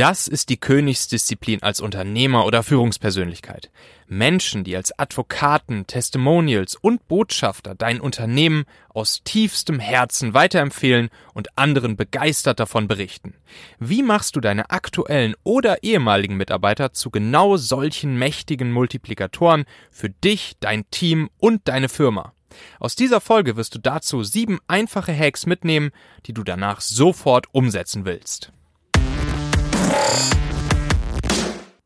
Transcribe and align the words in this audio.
Das 0.00 0.28
ist 0.28 0.48
die 0.48 0.56
Königsdisziplin 0.56 1.62
als 1.62 1.82
Unternehmer 1.82 2.46
oder 2.46 2.62
Führungspersönlichkeit. 2.62 3.70
Menschen, 4.06 4.64
die 4.64 4.74
als 4.74 4.98
Advokaten, 4.98 5.86
Testimonials 5.86 6.74
und 6.74 7.06
Botschafter 7.06 7.74
dein 7.74 8.00
Unternehmen 8.00 8.64
aus 8.88 9.20
tiefstem 9.24 9.78
Herzen 9.78 10.32
weiterempfehlen 10.32 11.10
und 11.34 11.58
anderen 11.58 11.98
begeistert 11.98 12.60
davon 12.60 12.88
berichten. 12.88 13.34
Wie 13.78 14.02
machst 14.02 14.36
du 14.36 14.40
deine 14.40 14.70
aktuellen 14.70 15.34
oder 15.42 15.82
ehemaligen 15.82 16.38
Mitarbeiter 16.38 16.94
zu 16.94 17.10
genau 17.10 17.58
solchen 17.58 18.18
mächtigen 18.18 18.72
Multiplikatoren 18.72 19.66
für 19.90 20.08
dich, 20.08 20.56
dein 20.60 20.88
Team 20.90 21.28
und 21.36 21.68
deine 21.68 21.90
Firma? 21.90 22.32
Aus 22.78 22.96
dieser 22.96 23.20
Folge 23.20 23.56
wirst 23.56 23.74
du 23.74 23.78
dazu 23.78 24.24
sieben 24.24 24.60
einfache 24.66 25.14
Hacks 25.14 25.44
mitnehmen, 25.44 25.90
die 26.24 26.32
du 26.32 26.42
danach 26.42 26.80
sofort 26.80 27.48
umsetzen 27.52 28.06
willst. 28.06 28.50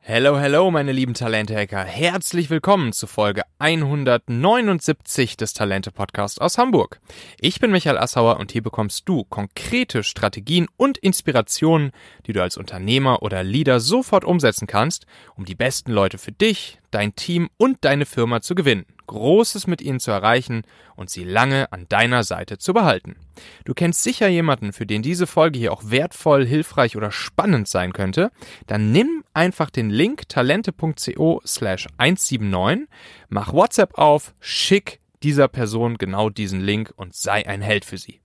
Hello, 0.07 0.39
hello, 0.39 0.71
meine 0.71 0.93
lieben 0.93 1.15
Talente-Hacker. 1.15 1.83
Herzlich 1.83 2.49
willkommen 2.49 2.93
zu 2.93 3.07
Folge 3.07 3.43
179 3.59 5.37
des 5.37 5.55
Talente-Podcasts 5.55 6.39
aus 6.39 6.57
Hamburg. 6.57 7.01
Ich 7.41 7.59
bin 7.59 7.73
Michael 7.73 7.99
Assauer 7.99 8.39
und 8.39 8.53
hier 8.53 8.63
bekommst 8.63 9.09
du 9.09 9.25
konkrete 9.25 10.05
Strategien 10.05 10.69
und 10.77 10.99
Inspirationen, 10.99 11.91
die 12.27 12.33
du 12.33 12.43
als 12.43 12.57
Unternehmer 12.57 13.23
oder 13.23 13.43
Leader 13.43 13.81
sofort 13.81 14.25
umsetzen 14.25 14.67
kannst, 14.67 15.07
um 15.37 15.47
die 15.47 15.55
besten 15.57 15.91
Leute 15.91 16.19
für 16.19 16.33
dich, 16.33 16.79
dein 16.91 17.17
Team 17.17 17.49
und 17.57 17.79
deine 17.81 18.07
Firma 18.07 18.41
zu 18.41 18.55
gewinnen. 18.55 18.85
Großes 19.07 19.67
mit 19.67 19.83
ihnen 19.83 20.01
zu 20.01 20.11
erreichen 20.11 20.63
und 20.97 21.11
sie 21.11 21.25
lange 21.25 21.73
an 21.73 21.87
deiner 21.89 22.25
Seite 22.25 22.59
zu 22.59 22.73
behalten. 22.73 23.17
Du 23.65 23.75
kennst 23.75 24.03
sicher 24.03 24.29
jemanden, 24.29 24.73
für 24.73 24.87
den 24.87 25.03
diese 25.03 25.27
Folge 25.27 25.59
hier 25.59 25.73
auch 25.73 25.83
wertvoll, 25.87 26.47
hilfreich 26.47 26.97
oder 26.97 27.11
spannend 27.11 27.69
sein 27.69 27.93
könnte. 27.93 28.31
Dann 28.67 28.93
nimm 28.93 29.25
einfach 29.35 29.71
den 29.71 29.91
Link 29.91 30.29
talente.co 30.29 31.41
slash 31.45 31.87
179, 31.99 32.89
mach 33.29 33.53
WhatsApp 33.53 33.99
auf, 33.99 34.35
schick 34.41 35.01
dieser 35.23 35.49
Person 35.49 35.97
genau 35.97 36.31
diesen 36.31 36.61
Link 36.61 36.93
und 36.97 37.15
sei 37.15 37.47
ein 37.47 37.63
Held 37.63 37.85
für 37.85 37.99
sie. 37.99 38.21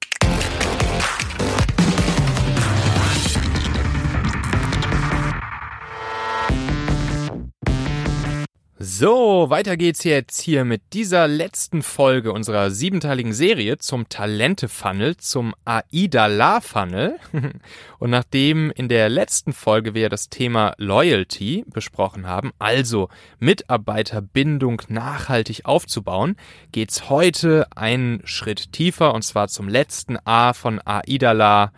So, 8.81 9.49
weiter 9.49 9.75
geht's 9.75 10.05
jetzt 10.05 10.39
hier 10.39 10.63
mit 10.63 10.93
dieser 10.93 11.27
letzten 11.27 11.83
Folge 11.83 12.31
unserer 12.31 12.71
siebenteiligen 12.71 13.33
Serie 13.33 13.77
zum 13.77 14.07
Talente-Funnel, 14.07 15.17
zum 15.17 15.53
AIDA-La-Funnel. 15.65 17.19
Und 17.99 18.09
nachdem 18.09 18.71
in 18.71 18.87
der 18.87 19.09
letzten 19.09 19.51
Folge 19.51 19.95
wir 19.95 20.07
das 20.07 20.29
Thema 20.29 20.75
Loyalty 20.77 21.65
besprochen 21.67 22.25
haben, 22.25 22.53
also 22.57 23.09
Mitarbeiterbindung 23.39 24.81
nachhaltig 24.87 25.65
aufzubauen, 25.65 26.37
geht's 26.71 27.09
heute 27.09 27.67
einen 27.75 28.21
Schritt 28.23 28.71
tiefer 28.71 29.13
und 29.13 29.23
zwar 29.23 29.49
zum 29.49 29.67
letzten 29.67 30.17
A 30.23 30.53
von 30.53 30.79
AIDA-La 30.79 31.73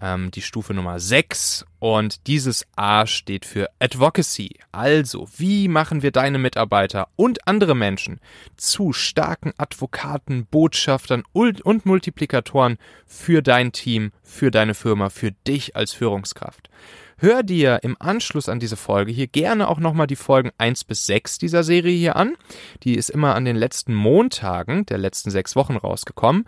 ähm, 0.00 0.30
die 0.30 0.42
Stufe 0.42 0.74
Nummer 0.74 1.00
6 1.00 1.64
und 1.78 2.26
dieses 2.26 2.66
A 2.76 3.06
steht 3.06 3.44
für 3.44 3.68
Advocacy. 3.78 4.58
Also, 4.72 5.28
wie 5.36 5.68
machen 5.68 6.02
wir 6.02 6.10
deine 6.10 6.38
Mitarbeiter 6.38 7.08
und 7.16 7.46
andere 7.46 7.74
Menschen 7.74 8.20
zu 8.56 8.92
starken 8.92 9.52
Advokaten, 9.58 10.46
Botschaftern 10.46 11.22
und 11.32 11.86
Multiplikatoren 11.86 12.78
für 13.06 13.42
dein 13.42 13.72
Team, 13.72 14.12
für 14.22 14.50
deine 14.50 14.74
Firma, 14.74 15.10
für 15.10 15.32
dich 15.32 15.76
als 15.76 15.92
Führungskraft? 15.92 16.70
Hör 17.18 17.42
dir 17.42 17.78
im 17.82 17.96
Anschluss 17.98 18.46
an 18.46 18.60
diese 18.60 18.76
Folge 18.76 19.10
hier 19.10 19.26
gerne 19.26 19.68
auch 19.68 19.78
nochmal 19.78 20.06
die 20.06 20.16
Folgen 20.16 20.50
1 20.58 20.84
bis 20.84 21.06
6 21.06 21.38
dieser 21.38 21.64
Serie 21.64 21.96
hier 21.96 22.16
an. 22.16 22.34
Die 22.82 22.94
ist 22.94 23.08
immer 23.08 23.34
an 23.34 23.46
den 23.46 23.56
letzten 23.56 23.94
Montagen 23.94 24.84
der 24.84 24.98
letzten 24.98 25.30
sechs 25.30 25.56
Wochen 25.56 25.78
rausgekommen. 25.78 26.44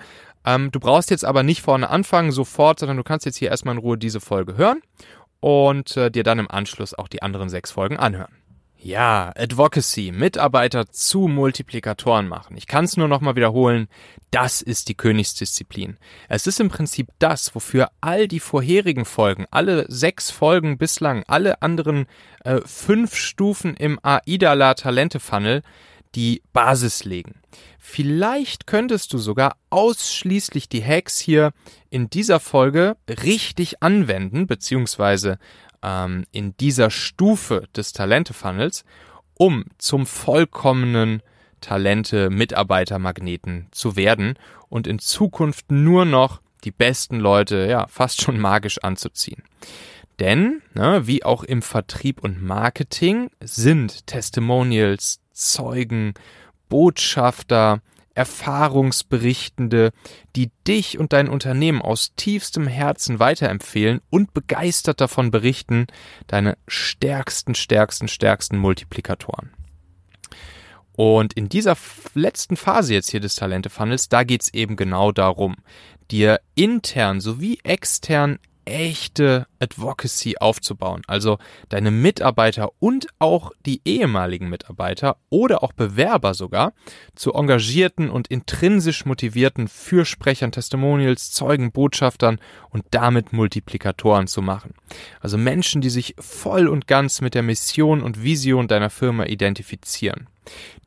Ähm, 0.49 0.71
du 0.71 0.81
brauchst 0.81 1.11
jetzt 1.11 1.27
aber 1.27 1.43
nicht 1.43 1.61
vorne 1.61 1.91
anfangen 1.91 2.33
sofort, 2.33 2.79
sondern 2.79 2.97
du 2.97 3.05
kannst 3.05 3.27
jetzt 3.27 3.37
hier 3.37 3.51
erstmal 3.51 3.75
in 3.75 3.81
Ruhe 3.83 3.99
diese 3.99 4.19
Folge 4.19 4.57
hören 4.57 4.81
und 5.41 5.95
äh, 5.99 6.11
dir 6.11 6.23
dann 6.23 6.39
im 6.39 6.51
Anschluss 6.51 6.95
auch 6.95 7.09
die 7.09 7.21
anderen 7.21 7.51
sechs 7.51 7.71
Folgen 7.71 7.99
anhören. 7.99 8.33
Ja, 8.81 9.33
Advocacy, 9.37 10.11
Mitarbeiter 10.11 10.89
zu 10.89 11.27
Multiplikatoren 11.27 12.29
machen. 12.29 12.57
Ich 12.57 12.67
kann 12.67 12.87
es 12.87 12.97
nur 12.97 13.09
nochmal 13.09 13.37
wiederholen, 13.37 13.89
das 14.31 14.63
ist 14.63 14.89
die 14.89 14.95
Königsdisziplin. 14.95 15.99
Es 16.29 16.47
ist 16.47 16.61
im 16.61 16.71
Prinzip 16.71 17.09
das, 17.19 17.55
wofür 17.55 17.91
all 18.01 18.27
die 18.27 18.41
vorherigen 18.41 19.05
Folgen, 19.05 19.45
alle 19.51 19.85
sechs 19.89 20.31
Folgen 20.31 20.79
bislang, 20.79 21.25
alle 21.27 21.61
anderen 21.61 22.07
äh, 22.45 22.61
fünf 22.65 23.17
Stufen 23.17 23.75
im 23.75 23.99
AIDALA 24.03 24.75
Talente 24.75 25.21
Funnel 25.21 25.63
die 26.15 26.43
Basis 26.53 27.05
legen. 27.05 27.41
Vielleicht 27.79 28.67
könntest 28.67 29.13
du 29.13 29.19
sogar 29.19 29.57
ausschließlich 29.71 30.69
die 30.69 30.85
Hacks 30.85 31.19
hier 31.19 31.53
in 31.91 32.11
dieser 32.11 32.41
Folge 32.41 32.97
richtig 33.09 33.83
anwenden, 33.83 34.47
beziehungsweise 34.47 35.39
ähm, 35.83 36.25
in 36.33 36.57
dieser 36.59 36.91
Stufe 36.91 37.67
des 37.75 37.93
Talente-Funnels, 37.93 38.85
um 39.35 39.65
zum 39.79 40.07
vollkommenen 40.07 41.23
Talente-Mitarbeitermagneten 41.61 43.69
zu 43.71 43.97
werden 43.97 44.39
und 44.69 44.87
in 44.87 44.99
Zukunft 44.99 45.73
nur 45.73 46.05
noch 46.05 46.43
die 46.65 46.73
besten 46.73 47.21
Leute, 47.21 47.67
ja, 47.69 47.87
fast 47.87 48.23
schon 48.23 48.39
magisch 48.39 48.79
anzuziehen. 48.79 49.43
Denn, 50.19 50.63
ne, 50.75 51.07
wie 51.07 51.25
auch 51.25 51.45
im 51.45 51.63
Vertrieb 51.63 52.23
und 52.23 52.43
Marketing, 52.43 53.31
sind 53.41 54.07
Testimonials, 54.07 55.21
Zeugen, 55.39 56.15
Botschafter, 56.69 57.81
Erfahrungsberichtende, 58.15 59.93
die 60.35 60.51
dich 60.67 60.99
und 60.99 61.13
dein 61.13 61.29
Unternehmen 61.29 61.81
aus 61.81 62.15
tiefstem 62.17 62.67
Herzen 62.67 63.21
weiterempfehlen 63.21 64.01
und 64.11 64.35
begeistert 64.35 65.01
davon 65.01 65.31
berichten, 65.31 65.87
deine 66.27 66.59
stärksten, 66.67 67.55
stärksten, 67.55 68.09
stärksten 68.09 68.59
Multiplikatoren. 68.59 69.51
Und 70.93 71.35
in 71.35 71.49
dieser 71.49 71.77
letzten 72.15 72.57
Phase 72.57 72.95
jetzt 72.95 73.13
hier 73.13 73.21
des 73.21 73.37
Talente-Funnels, 73.37 74.09
da 74.09 74.25
geht's 74.25 74.53
eben 74.53 74.75
genau 74.75 75.13
darum, 75.13 75.55
dir 76.11 76.41
intern 76.57 77.21
sowie 77.21 77.61
extern 77.63 78.41
echte 78.69 79.47
Advocacy 79.61 80.37
aufzubauen. 80.39 81.03
Also 81.07 81.39
deine 81.69 81.91
Mitarbeiter 81.91 82.71
und 82.79 83.09
auch 83.19 83.53
die 83.67 83.81
ehemaligen 83.85 84.49
Mitarbeiter 84.49 85.17
oder 85.31 85.63
auch 85.63 85.73
Bewerber 85.73 86.35
sogar 86.35 86.73
zu 87.15 87.33
engagierten 87.33 88.11
und 88.11 88.29
intrinsisch 88.29 89.07
motivierten 89.07 89.69
Fürsprechern, 89.69 90.53
Testimonials, 90.53 91.33
Zeugen, 91.33 91.73
Botschaftern 91.73 92.39
und 92.71 92.85
damit 92.91 93.33
Multiplikatoren 93.33 94.27
zu 94.27 94.43
machen. 94.43 94.75
Also 95.21 95.39
Menschen, 95.39 95.81
die 95.81 95.91
sich 95.91 96.15
voll 96.19 96.69
und 96.69 96.87
ganz 96.87 97.21
mit 97.21 97.35
der 97.35 97.43
Mission 97.43 98.03
und 98.03 98.23
Vision 98.23 98.69
deiner 98.69 98.91
Firma 98.91 99.25
identifizieren. 99.25 100.29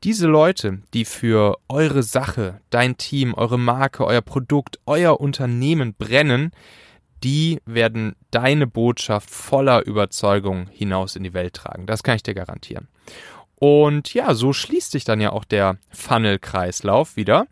Diese 0.03 0.27
Leute, 0.27 0.79
die 0.93 1.05
für 1.05 1.57
eure 1.69 2.01
Sache, 2.03 2.61
dein 2.71 2.97
Team, 2.97 3.33
eure 3.33 3.59
Marke, 3.59 4.05
euer 4.05 4.21
Produkt, 4.21 4.79
euer 4.85 5.19
Unternehmen 5.19 5.93
brennen, 5.93 6.51
die 7.23 7.61
werden 7.65 8.15
deine 8.31 8.67
Botschaft 8.67 9.29
voller 9.29 9.85
Überzeugung 9.85 10.67
hinaus 10.71 11.15
in 11.15 11.23
die 11.23 11.33
Welt 11.33 11.53
tragen. 11.53 11.85
Das 11.85 12.03
kann 12.03 12.15
ich 12.15 12.23
dir 12.23 12.33
garantieren. 12.33 12.87
Und 13.55 14.13
ja, 14.13 14.33
so 14.33 14.53
schließt 14.53 14.91
sich 14.91 15.03
dann 15.03 15.21
ja 15.21 15.31
auch 15.31 15.45
der 15.45 15.77
Funnel-Kreislauf 15.91 17.15
wieder. 17.15 17.45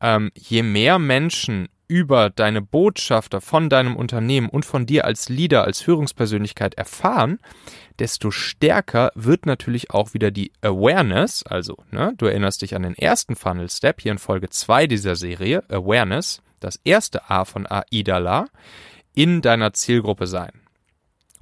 Ähm, 0.00 0.30
je 0.34 0.62
mehr 0.62 0.98
Menschen 0.98 1.68
über 1.88 2.30
deine 2.30 2.62
Botschafter 2.62 3.42
von 3.42 3.68
deinem 3.68 3.96
Unternehmen 3.96 4.48
und 4.48 4.64
von 4.64 4.86
dir 4.86 5.04
als 5.04 5.28
Leader, 5.28 5.64
als 5.64 5.82
Führungspersönlichkeit 5.82 6.72
erfahren, 6.72 7.38
desto 7.98 8.30
stärker 8.30 9.12
wird 9.14 9.44
natürlich 9.44 9.90
auch 9.90 10.14
wieder 10.14 10.30
die 10.30 10.52
Awareness, 10.62 11.42
also 11.42 11.76
ne, 11.90 12.14
du 12.16 12.24
erinnerst 12.24 12.62
dich 12.62 12.74
an 12.74 12.82
den 12.84 12.96
ersten 12.96 13.36
Funnel-Step 13.36 14.00
hier 14.00 14.12
in 14.12 14.18
Folge 14.18 14.48
2 14.48 14.86
dieser 14.86 15.16
Serie, 15.16 15.64
Awareness, 15.68 16.40
das 16.60 16.80
erste 16.82 17.28
A 17.28 17.44
von 17.44 17.66
AIDALA, 17.66 18.46
in 19.14 19.42
deiner 19.42 19.72
Zielgruppe 19.72 20.26
sein. 20.26 20.52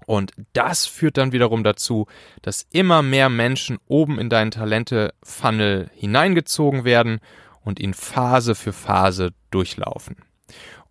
Und 0.06 0.32
das 0.54 0.86
führt 0.86 1.18
dann 1.18 1.32
wiederum 1.32 1.62
dazu, 1.62 2.06
dass 2.42 2.66
immer 2.72 3.02
mehr 3.02 3.28
Menschen 3.28 3.78
oben 3.86 4.18
in 4.18 4.28
deinen 4.28 4.50
Talente-Funnel 4.50 5.90
hineingezogen 5.94 6.84
werden 6.84 7.20
und 7.62 7.78
ihn 7.78 7.94
Phase 7.94 8.54
für 8.54 8.72
Phase 8.72 9.32
durchlaufen. 9.50 10.16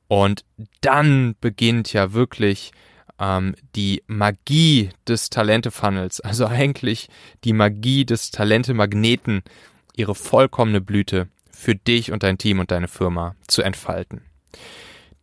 Und 0.07 0.45
dann 0.81 1.35
beginnt 1.41 1.91
ja 1.91 2.13
wirklich 2.13 2.71
ähm, 3.19 3.55
die 3.75 4.03
Magie 4.07 4.89
des 5.07 5.29
Talente-Funnels, 5.29 6.21
also 6.21 6.47
eigentlich 6.47 7.09
die 7.43 7.53
Magie 7.53 8.05
des 8.05 8.31
Talente-Magneten, 8.31 9.43
ihre 9.95 10.15
vollkommene 10.15 10.81
Blüte 10.81 11.27
für 11.51 11.75
dich 11.75 12.11
und 12.11 12.23
dein 12.23 12.37
Team 12.37 12.59
und 12.59 12.71
deine 12.71 12.87
Firma 12.87 13.35
zu 13.47 13.61
entfalten. 13.61 14.21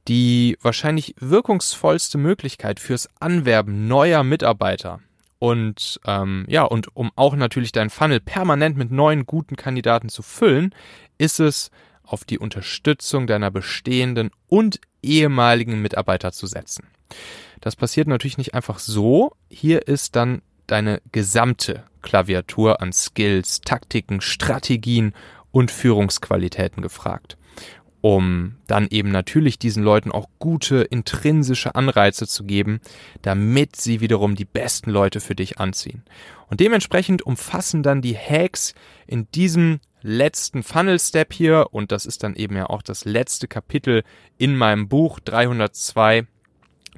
Die 0.08 0.56
wahrscheinlich 0.62 1.14
wirkungsvollste 1.18 2.18
Möglichkeit 2.18 2.78
fürs 2.80 3.08
Anwerben 3.18 3.88
neuer 3.88 4.22
Mitarbeiter 4.22 5.00
und 5.38 6.00
ähm, 6.06 6.44
ja, 6.48 6.62
und 6.62 6.96
um 6.96 7.10
auch 7.16 7.36
natürlich 7.36 7.72
deinen 7.72 7.90
Funnel 7.90 8.20
permanent 8.20 8.76
mit 8.76 8.90
neuen 8.90 9.26
guten 9.26 9.56
Kandidaten 9.56 10.08
zu 10.08 10.22
füllen, 10.22 10.74
ist 11.18 11.40
es 11.40 11.70
auf 12.04 12.24
die 12.24 12.38
Unterstützung 12.38 13.26
deiner 13.26 13.50
bestehenden 13.50 14.30
und 14.48 14.80
ehemaligen 15.02 15.82
Mitarbeiter 15.82 16.32
zu 16.32 16.46
setzen. 16.46 16.86
Das 17.60 17.76
passiert 17.76 18.08
natürlich 18.08 18.38
nicht 18.38 18.54
einfach 18.54 18.78
so. 18.78 19.32
Hier 19.50 19.88
ist 19.88 20.16
dann 20.16 20.42
deine 20.66 21.02
gesamte 21.12 21.84
Klaviatur 22.02 22.80
an 22.80 22.92
Skills, 22.92 23.60
Taktiken, 23.60 24.20
Strategien 24.20 25.14
und 25.50 25.70
Führungsqualitäten 25.70 26.82
gefragt 26.82 27.36
um 28.00 28.56
dann 28.66 28.86
eben 28.90 29.10
natürlich 29.10 29.58
diesen 29.58 29.82
Leuten 29.82 30.12
auch 30.12 30.28
gute 30.38 30.82
intrinsische 30.82 31.74
Anreize 31.74 32.26
zu 32.26 32.44
geben, 32.44 32.80
damit 33.22 33.76
sie 33.76 34.00
wiederum 34.00 34.34
die 34.34 34.44
besten 34.44 34.90
Leute 34.90 35.20
für 35.20 35.34
dich 35.34 35.58
anziehen. 35.58 36.02
Und 36.48 36.60
dementsprechend 36.60 37.22
umfassen 37.22 37.82
dann 37.82 38.02
die 38.02 38.16
Hacks 38.16 38.74
in 39.06 39.30
diesem 39.32 39.80
letzten 40.02 40.62
Funnel 40.62 41.00
Step 41.00 41.32
hier 41.32 41.68
und 41.72 41.90
das 41.90 42.06
ist 42.06 42.22
dann 42.22 42.36
eben 42.36 42.56
ja 42.56 42.66
auch 42.66 42.82
das 42.82 43.04
letzte 43.04 43.48
Kapitel 43.48 44.04
in 44.38 44.56
meinem 44.56 44.88
Buch 44.88 45.18
302 45.20 46.26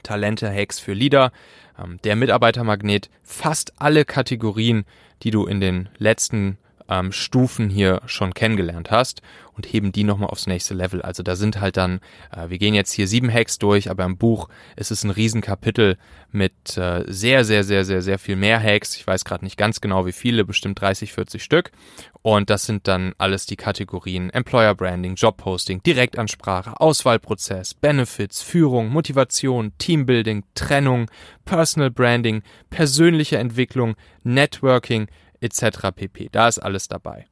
Talente 0.02 0.52
Hacks 0.52 0.78
für 0.78 0.92
Leader, 0.92 1.32
ähm, 1.78 1.98
der 2.04 2.16
Mitarbeitermagnet, 2.16 3.08
fast 3.22 3.72
alle 3.80 4.04
Kategorien, 4.04 4.84
die 5.22 5.30
du 5.30 5.46
in 5.46 5.60
den 5.60 5.88
letzten 5.98 6.58
ähm, 6.88 7.12
Stufen 7.12 7.68
hier 7.68 8.00
schon 8.06 8.34
kennengelernt 8.34 8.90
hast 8.90 9.22
und 9.58 9.66
heben 9.66 9.90
die 9.90 10.04
nochmal 10.04 10.30
aufs 10.30 10.46
nächste 10.46 10.72
Level. 10.72 11.02
Also 11.02 11.22
da 11.22 11.34
sind 11.34 11.60
halt 11.60 11.76
dann, 11.76 12.00
äh, 12.30 12.48
wir 12.48 12.58
gehen 12.58 12.74
jetzt 12.74 12.92
hier 12.92 13.08
sieben 13.08 13.32
Hacks 13.32 13.58
durch, 13.58 13.90
aber 13.90 14.04
im 14.04 14.16
Buch 14.16 14.48
ist 14.76 14.92
es 14.92 15.02
ein 15.02 15.10
Riesenkapitel 15.10 15.98
mit 16.30 16.76
äh, 16.76 17.04
sehr, 17.08 17.44
sehr, 17.44 17.64
sehr, 17.64 17.84
sehr, 17.84 18.00
sehr 18.00 18.18
viel 18.18 18.36
mehr 18.36 18.62
Hacks. 18.62 18.96
Ich 18.96 19.06
weiß 19.06 19.24
gerade 19.24 19.44
nicht 19.44 19.56
ganz 19.56 19.80
genau 19.80 20.06
wie 20.06 20.12
viele, 20.12 20.44
bestimmt 20.44 20.80
30, 20.80 21.12
40 21.12 21.42
Stück. 21.42 21.72
Und 22.22 22.50
das 22.50 22.66
sind 22.66 22.86
dann 22.86 23.14
alles 23.18 23.46
die 23.46 23.56
Kategorien 23.56 24.30
Employer 24.30 24.74
Branding, 24.74 25.16
Job 25.16 25.38
Posting, 25.38 25.82
Direktansprache, 25.82 26.80
Auswahlprozess, 26.80 27.74
Benefits, 27.74 28.42
Führung, 28.42 28.90
Motivation, 28.90 29.72
Teambuilding, 29.78 30.44
Trennung, 30.54 31.10
Personal 31.44 31.90
Branding, 31.90 32.42
persönliche 32.70 33.38
Entwicklung, 33.38 33.96
Networking, 34.22 35.08
etc. 35.40 35.90
pp. 35.94 36.28
Da 36.30 36.48
ist 36.48 36.58
alles 36.58 36.88
dabei. 36.88 37.26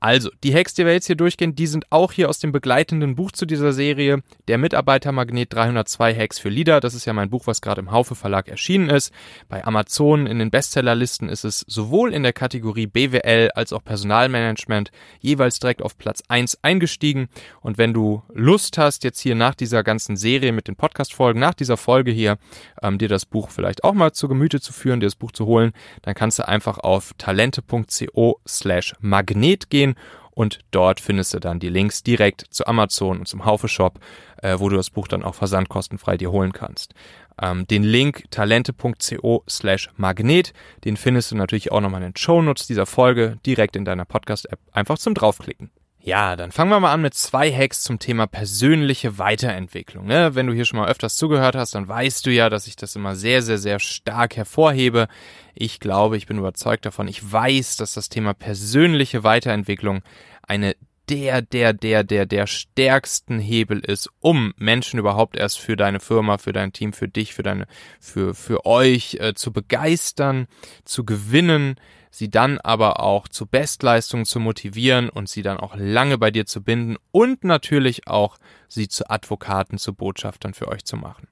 Also, 0.00 0.30
die 0.42 0.54
Hacks, 0.54 0.74
die 0.74 0.86
wir 0.86 0.92
jetzt 0.92 1.06
hier 1.06 1.16
durchgehen, 1.16 1.54
die 1.54 1.66
sind 1.66 1.84
auch 1.90 2.12
hier 2.12 2.28
aus 2.28 2.38
dem 2.38 2.52
begleitenden 2.52 3.16
Buch 3.16 3.32
zu 3.32 3.44
dieser 3.44 3.72
Serie, 3.72 4.22
der 4.48 4.56
Mitarbeitermagnet 4.56 5.52
302 5.52 6.14
Hacks 6.14 6.38
für 6.38 6.48
Leader. 6.48 6.80
Das 6.80 6.94
ist 6.94 7.04
ja 7.04 7.12
mein 7.12 7.28
Buch, 7.28 7.46
was 7.46 7.60
gerade 7.60 7.80
im 7.80 7.90
Haufe 7.90 8.14
Verlag 8.14 8.48
erschienen 8.48 8.88
ist. 8.88 9.12
Bei 9.48 9.64
Amazon 9.64 10.26
in 10.26 10.38
den 10.38 10.50
Bestsellerlisten 10.50 11.28
ist 11.28 11.44
es 11.44 11.64
sowohl 11.68 12.14
in 12.14 12.22
der 12.22 12.32
Kategorie 12.32 12.86
BWL 12.86 13.50
als 13.54 13.72
auch 13.72 13.84
Personalmanagement 13.84 14.90
jeweils 15.20 15.58
direkt 15.58 15.82
auf 15.82 15.98
Platz 15.98 16.22
1 16.28 16.58
eingestiegen. 16.62 17.28
Und 17.60 17.76
wenn 17.76 17.92
du 17.92 18.22
Lust 18.32 18.78
hast, 18.78 19.04
jetzt 19.04 19.20
hier 19.20 19.34
nach 19.34 19.54
dieser 19.54 19.82
ganzen 19.82 20.16
Serie 20.16 20.52
mit 20.52 20.66
den 20.66 20.76
Podcast-Folgen, 20.76 21.40
nach 21.40 21.54
dieser 21.54 21.76
Folge 21.76 22.10
hier, 22.10 22.38
ähm, 22.82 22.98
dir 22.98 23.08
das 23.08 23.26
Buch 23.26 23.50
vielleicht 23.50 23.84
auch 23.84 23.94
mal 23.94 24.12
zu 24.12 24.28
Gemüte 24.28 24.60
zu 24.60 24.72
führen, 24.72 25.00
dir 25.00 25.06
das 25.06 25.16
Buch 25.16 25.32
zu 25.32 25.46
holen, 25.46 25.72
dann 26.02 26.14
kannst 26.14 26.38
du 26.38 26.48
einfach 26.48 26.78
auf 26.78 27.12
talente.co 27.18 28.40
slash 28.46 28.94
magnet 29.00 29.59
gehen 29.68 29.80
gehen 29.80 29.94
und 30.32 30.60
dort 30.70 31.00
findest 31.00 31.34
du 31.34 31.38
dann 31.38 31.58
die 31.58 31.68
Links 31.68 32.02
direkt 32.02 32.44
zu 32.50 32.66
Amazon 32.66 33.18
und 33.18 33.26
zum 33.26 33.44
Haufe 33.44 33.68
Shop, 33.68 33.98
äh, 34.42 34.58
wo 34.58 34.68
du 34.68 34.76
das 34.76 34.90
Buch 34.90 35.08
dann 35.08 35.22
auch 35.22 35.34
versandkostenfrei 35.34 36.16
dir 36.16 36.30
holen 36.30 36.52
kannst. 36.52 36.94
Ähm, 37.42 37.66
den 37.66 37.82
Link 37.82 38.24
talente.co 38.30 39.44
slash 39.48 39.90
magnet, 39.96 40.52
den 40.84 40.96
findest 40.96 41.32
du 41.32 41.36
natürlich 41.36 41.72
auch 41.72 41.80
nochmal 41.80 42.02
in 42.02 42.10
den 42.10 42.16
Shownotes 42.16 42.66
dieser 42.66 42.86
Folge 42.86 43.38
direkt 43.44 43.76
in 43.76 43.84
deiner 43.84 44.04
Podcast-App 44.04 44.60
einfach 44.72 44.98
zum 44.98 45.14
draufklicken. 45.14 45.70
Ja, 46.02 46.34
dann 46.34 46.50
fangen 46.50 46.70
wir 46.70 46.80
mal 46.80 46.92
an 46.92 47.02
mit 47.02 47.12
zwei 47.12 47.52
Hacks 47.52 47.82
zum 47.82 47.98
Thema 47.98 48.26
persönliche 48.26 49.18
Weiterentwicklung. 49.18 50.06
Ne? 50.06 50.34
Wenn 50.34 50.46
du 50.46 50.54
hier 50.54 50.64
schon 50.64 50.78
mal 50.78 50.88
öfters 50.88 51.16
zugehört 51.16 51.54
hast, 51.54 51.74
dann 51.74 51.88
weißt 51.88 52.24
du 52.24 52.30
ja, 52.30 52.48
dass 52.48 52.66
ich 52.66 52.76
das 52.76 52.96
immer 52.96 53.14
sehr, 53.16 53.42
sehr, 53.42 53.58
sehr 53.58 53.78
stark 53.80 54.36
hervorhebe. 54.36 55.08
Ich 55.54 55.78
glaube, 55.78 56.16
ich 56.16 56.26
bin 56.26 56.38
überzeugt 56.38 56.86
davon. 56.86 57.06
Ich 57.06 57.30
weiß, 57.30 57.76
dass 57.76 57.92
das 57.92 58.08
Thema 58.08 58.32
persönliche 58.32 59.24
Weiterentwicklung 59.24 60.00
eine 60.42 60.74
der, 61.10 61.42
der, 61.42 61.72
der, 61.72 62.04
der, 62.04 62.24
der 62.24 62.46
stärksten 62.46 63.40
Hebel 63.40 63.80
ist, 63.80 64.08
um 64.20 64.54
Menschen 64.56 65.00
überhaupt 65.00 65.36
erst 65.36 65.58
für 65.58 65.76
deine 65.76 65.98
Firma, 65.98 66.38
für 66.38 66.52
dein 66.52 66.72
Team, 66.72 66.92
für 66.92 67.08
dich, 67.08 67.34
für 67.34 67.42
deine, 67.42 67.66
für, 67.98 68.32
für 68.34 68.64
euch 68.64 69.16
äh, 69.20 69.34
zu 69.34 69.52
begeistern, 69.52 70.46
zu 70.84 71.04
gewinnen, 71.04 71.74
sie 72.10 72.30
dann 72.30 72.58
aber 72.58 73.00
auch 73.00 73.26
zu 73.26 73.46
Bestleistungen 73.46 74.24
zu 74.24 74.38
motivieren 74.38 75.08
und 75.08 75.28
sie 75.28 75.42
dann 75.42 75.58
auch 75.58 75.74
lange 75.76 76.16
bei 76.16 76.30
dir 76.30 76.46
zu 76.46 76.62
binden 76.62 76.96
und 77.10 77.42
natürlich 77.42 78.06
auch 78.06 78.36
sie 78.68 78.86
zu 78.86 79.10
Advokaten, 79.10 79.78
zu 79.78 79.94
Botschaftern 79.94 80.54
für 80.54 80.68
euch 80.68 80.84
zu 80.84 80.96
machen. 80.96 81.26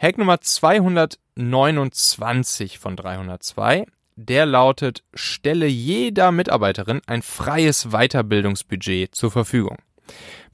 Hack 0.00 0.16
Nummer 0.16 0.40
229 0.40 2.78
von 2.78 2.94
302, 2.94 3.84
der 4.18 4.46
lautet, 4.46 5.04
stelle 5.14 5.68
jeder 5.68 6.32
Mitarbeiterin 6.32 7.00
ein 7.06 7.22
freies 7.22 7.90
Weiterbildungsbudget 7.90 9.14
zur 9.14 9.30
Verfügung. 9.30 9.76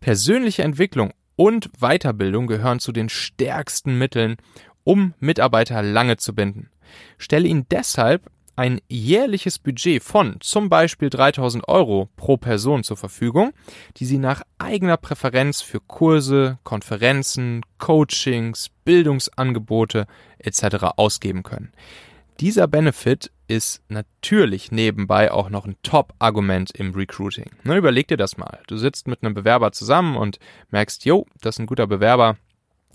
Persönliche 0.00 0.62
Entwicklung 0.62 1.12
und 1.34 1.70
Weiterbildung 1.80 2.46
gehören 2.46 2.78
zu 2.78 2.92
den 2.92 3.08
stärksten 3.08 3.96
Mitteln, 3.96 4.36
um 4.84 5.14
Mitarbeiter 5.18 5.82
lange 5.82 6.18
zu 6.18 6.34
binden. 6.34 6.68
Stelle 7.16 7.48
ihnen 7.48 7.66
deshalb 7.70 8.30
ein 8.54 8.82
jährliches 8.88 9.58
Budget 9.58 10.02
von 10.02 10.36
zum 10.40 10.68
Beispiel 10.68 11.08
3000 11.08 11.66
Euro 11.66 12.10
pro 12.16 12.36
Person 12.36 12.84
zur 12.84 12.98
Verfügung, 12.98 13.52
die 13.96 14.04
Sie 14.04 14.18
nach 14.18 14.42
eigener 14.58 14.98
Präferenz 14.98 15.62
für 15.62 15.80
Kurse, 15.80 16.58
Konferenzen, 16.64 17.62
Coachings, 17.78 18.68
Bildungsangebote 18.84 20.06
etc. 20.38 20.84
ausgeben 20.96 21.42
können. 21.42 21.72
Dieser 22.40 22.66
Benefit 22.66 23.30
ist 23.46 23.82
natürlich 23.88 24.72
nebenbei 24.72 25.30
auch 25.30 25.50
noch 25.50 25.66
ein 25.66 25.76
Top-Argument 25.82 26.70
im 26.72 26.92
Recruiting. 26.92 27.50
Ne, 27.64 27.76
überleg 27.76 28.08
dir 28.08 28.16
das 28.16 28.36
mal. 28.36 28.60
Du 28.66 28.76
sitzt 28.76 29.06
mit 29.08 29.22
einem 29.22 29.34
Bewerber 29.34 29.72
zusammen 29.72 30.16
und 30.16 30.38
merkst, 30.70 31.04
jo, 31.04 31.26
das 31.40 31.56
ist 31.56 31.60
ein 31.60 31.66
guter 31.66 31.86
Bewerber, 31.86 32.36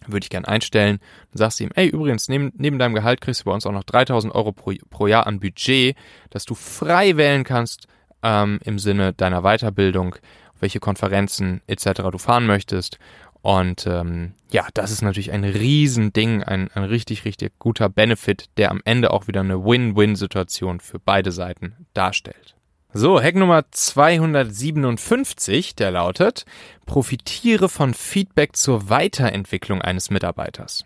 würde 0.08 0.24
ich 0.24 0.30
gern 0.30 0.46
einstellen. 0.46 1.00
Dann 1.32 1.38
sagst 1.38 1.60
du 1.60 1.66
ihm, 1.66 1.72
ey, 1.76 1.88
übrigens, 1.88 2.30
neben, 2.30 2.52
neben 2.58 2.80
deinem 2.80 2.96
Gehalt 2.96 3.22
kriegst 3.22 3.42
du 3.42 3.46
bei 3.46 3.52
uns 3.52 3.66
auch 3.66 3.72
noch 3.72 3.84
3000 3.84 4.34
Euro 4.34 4.52
pro, 4.52 4.74
pro 4.90 5.08
Jahr 5.08 5.28
an 5.28 5.40
Budget, 5.40 5.96
dass 6.30 6.46
du 6.46 6.56
frei 6.56 7.18
wählen 7.18 7.44
kannst 7.44 7.88
ähm, 8.24 8.60
im 8.64 8.80
Sinne 8.80 9.14
deiner 9.14 9.42
Weiterbildung, 9.42 10.16
welche 10.60 10.80
Konferenzen 10.80 11.62
etc. 11.68 12.02
du 12.12 12.18
fahren 12.18 12.46
möchtest. 12.46 12.98
Und 13.42 13.88
ähm, 13.88 14.34
ja, 14.52 14.68
das 14.74 14.92
ist 14.92 15.02
natürlich 15.02 15.32
ein 15.32 15.46
Riesending, 15.46 16.44
ein, 16.44 16.70
ein 16.74 16.84
richtig, 16.84 17.26
richtig 17.26 17.58
guter 17.58 17.90
Benefit, 17.90 18.50
der 18.58 18.72
am 18.72 18.82
Ende 18.84 19.12
auch 19.12 19.28
wieder 19.28 19.42
eine 19.42 19.64
Win-Win-Situation 19.64 20.80
für 20.80 21.00
beide 21.00 21.32
Seiten 21.32 21.88
darstellt. 21.94 22.56
So, 22.92 23.22
Hack 23.22 23.36
Nummer 23.36 23.66
257, 23.72 25.76
der 25.76 25.92
lautet, 25.92 26.46
profitiere 26.88 27.70
von 27.70 27.94
Feedback 27.94 28.56
zur 28.56 28.90
Weiterentwicklung 28.90 29.82
eines 29.82 30.10
Mitarbeiters. 30.10 30.86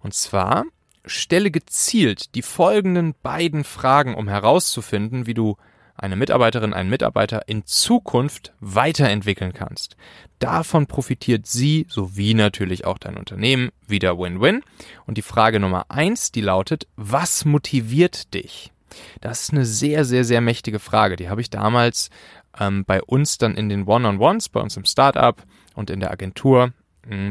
Und 0.00 0.14
zwar, 0.14 0.64
stelle 1.04 1.50
gezielt 1.50 2.34
die 2.34 2.42
folgenden 2.42 3.14
beiden 3.22 3.64
Fragen, 3.64 4.14
um 4.14 4.28
herauszufinden, 4.28 5.26
wie 5.26 5.34
du 5.34 5.58
eine 5.96 6.16
Mitarbeiterin, 6.16 6.74
einen 6.74 6.90
Mitarbeiter 6.90 7.48
in 7.48 7.64
Zukunft 7.64 8.52
weiterentwickeln 8.60 9.52
kannst. 9.52 9.96
Davon 10.38 10.86
profitiert 10.86 11.46
sie 11.46 11.86
sowie 11.88 12.34
natürlich 12.34 12.84
auch 12.84 12.98
dein 12.98 13.16
Unternehmen. 13.16 13.70
Wieder 13.86 14.18
Win-Win. 14.18 14.62
Und 15.06 15.16
die 15.16 15.22
Frage 15.22 15.60
Nummer 15.60 15.86
eins, 15.88 16.32
die 16.32 16.42
lautet, 16.42 16.86
was 16.96 17.44
motiviert 17.44 18.34
dich? 18.34 18.72
Das 19.20 19.42
ist 19.42 19.52
eine 19.52 19.66
sehr, 19.66 20.04
sehr, 20.04 20.24
sehr 20.24 20.40
mächtige 20.40 20.78
Frage. 20.78 21.16
Die 21.16 21.28
habe 21.28 21.40
ich 21.40 21.50
damals 21.50 22.10
ähm, 22.58 22.84
bei 22.84 23.02
uns 23.02 23.38
dann 23.38 23.56
in 23.56 23.68
den 23.68 23.84
One-on-Ones, 23.84 24.48
bei 24.48 24.60
uns 24.60 24.76
im 24.76 24.84
Startup 24.84 25.42
und 25.74 25.90
in 25.90 26.00
der 26.00 26.10
Agentur 26.10 26.72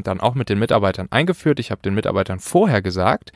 dann 0.03 0.19
auch 0.19 0.35
mit 0.35 0.49
den 0.49 0.59
Mitarbeitern 0.59 1.07
eingeführt. 1.09 1.59
Ich 1.59 1.71
habe 1.71 1.81
den 1.81 1.93
Mitarbeitern 1.93 2.39
vorher 2.39 2.81
gesagt, 2.81 3.31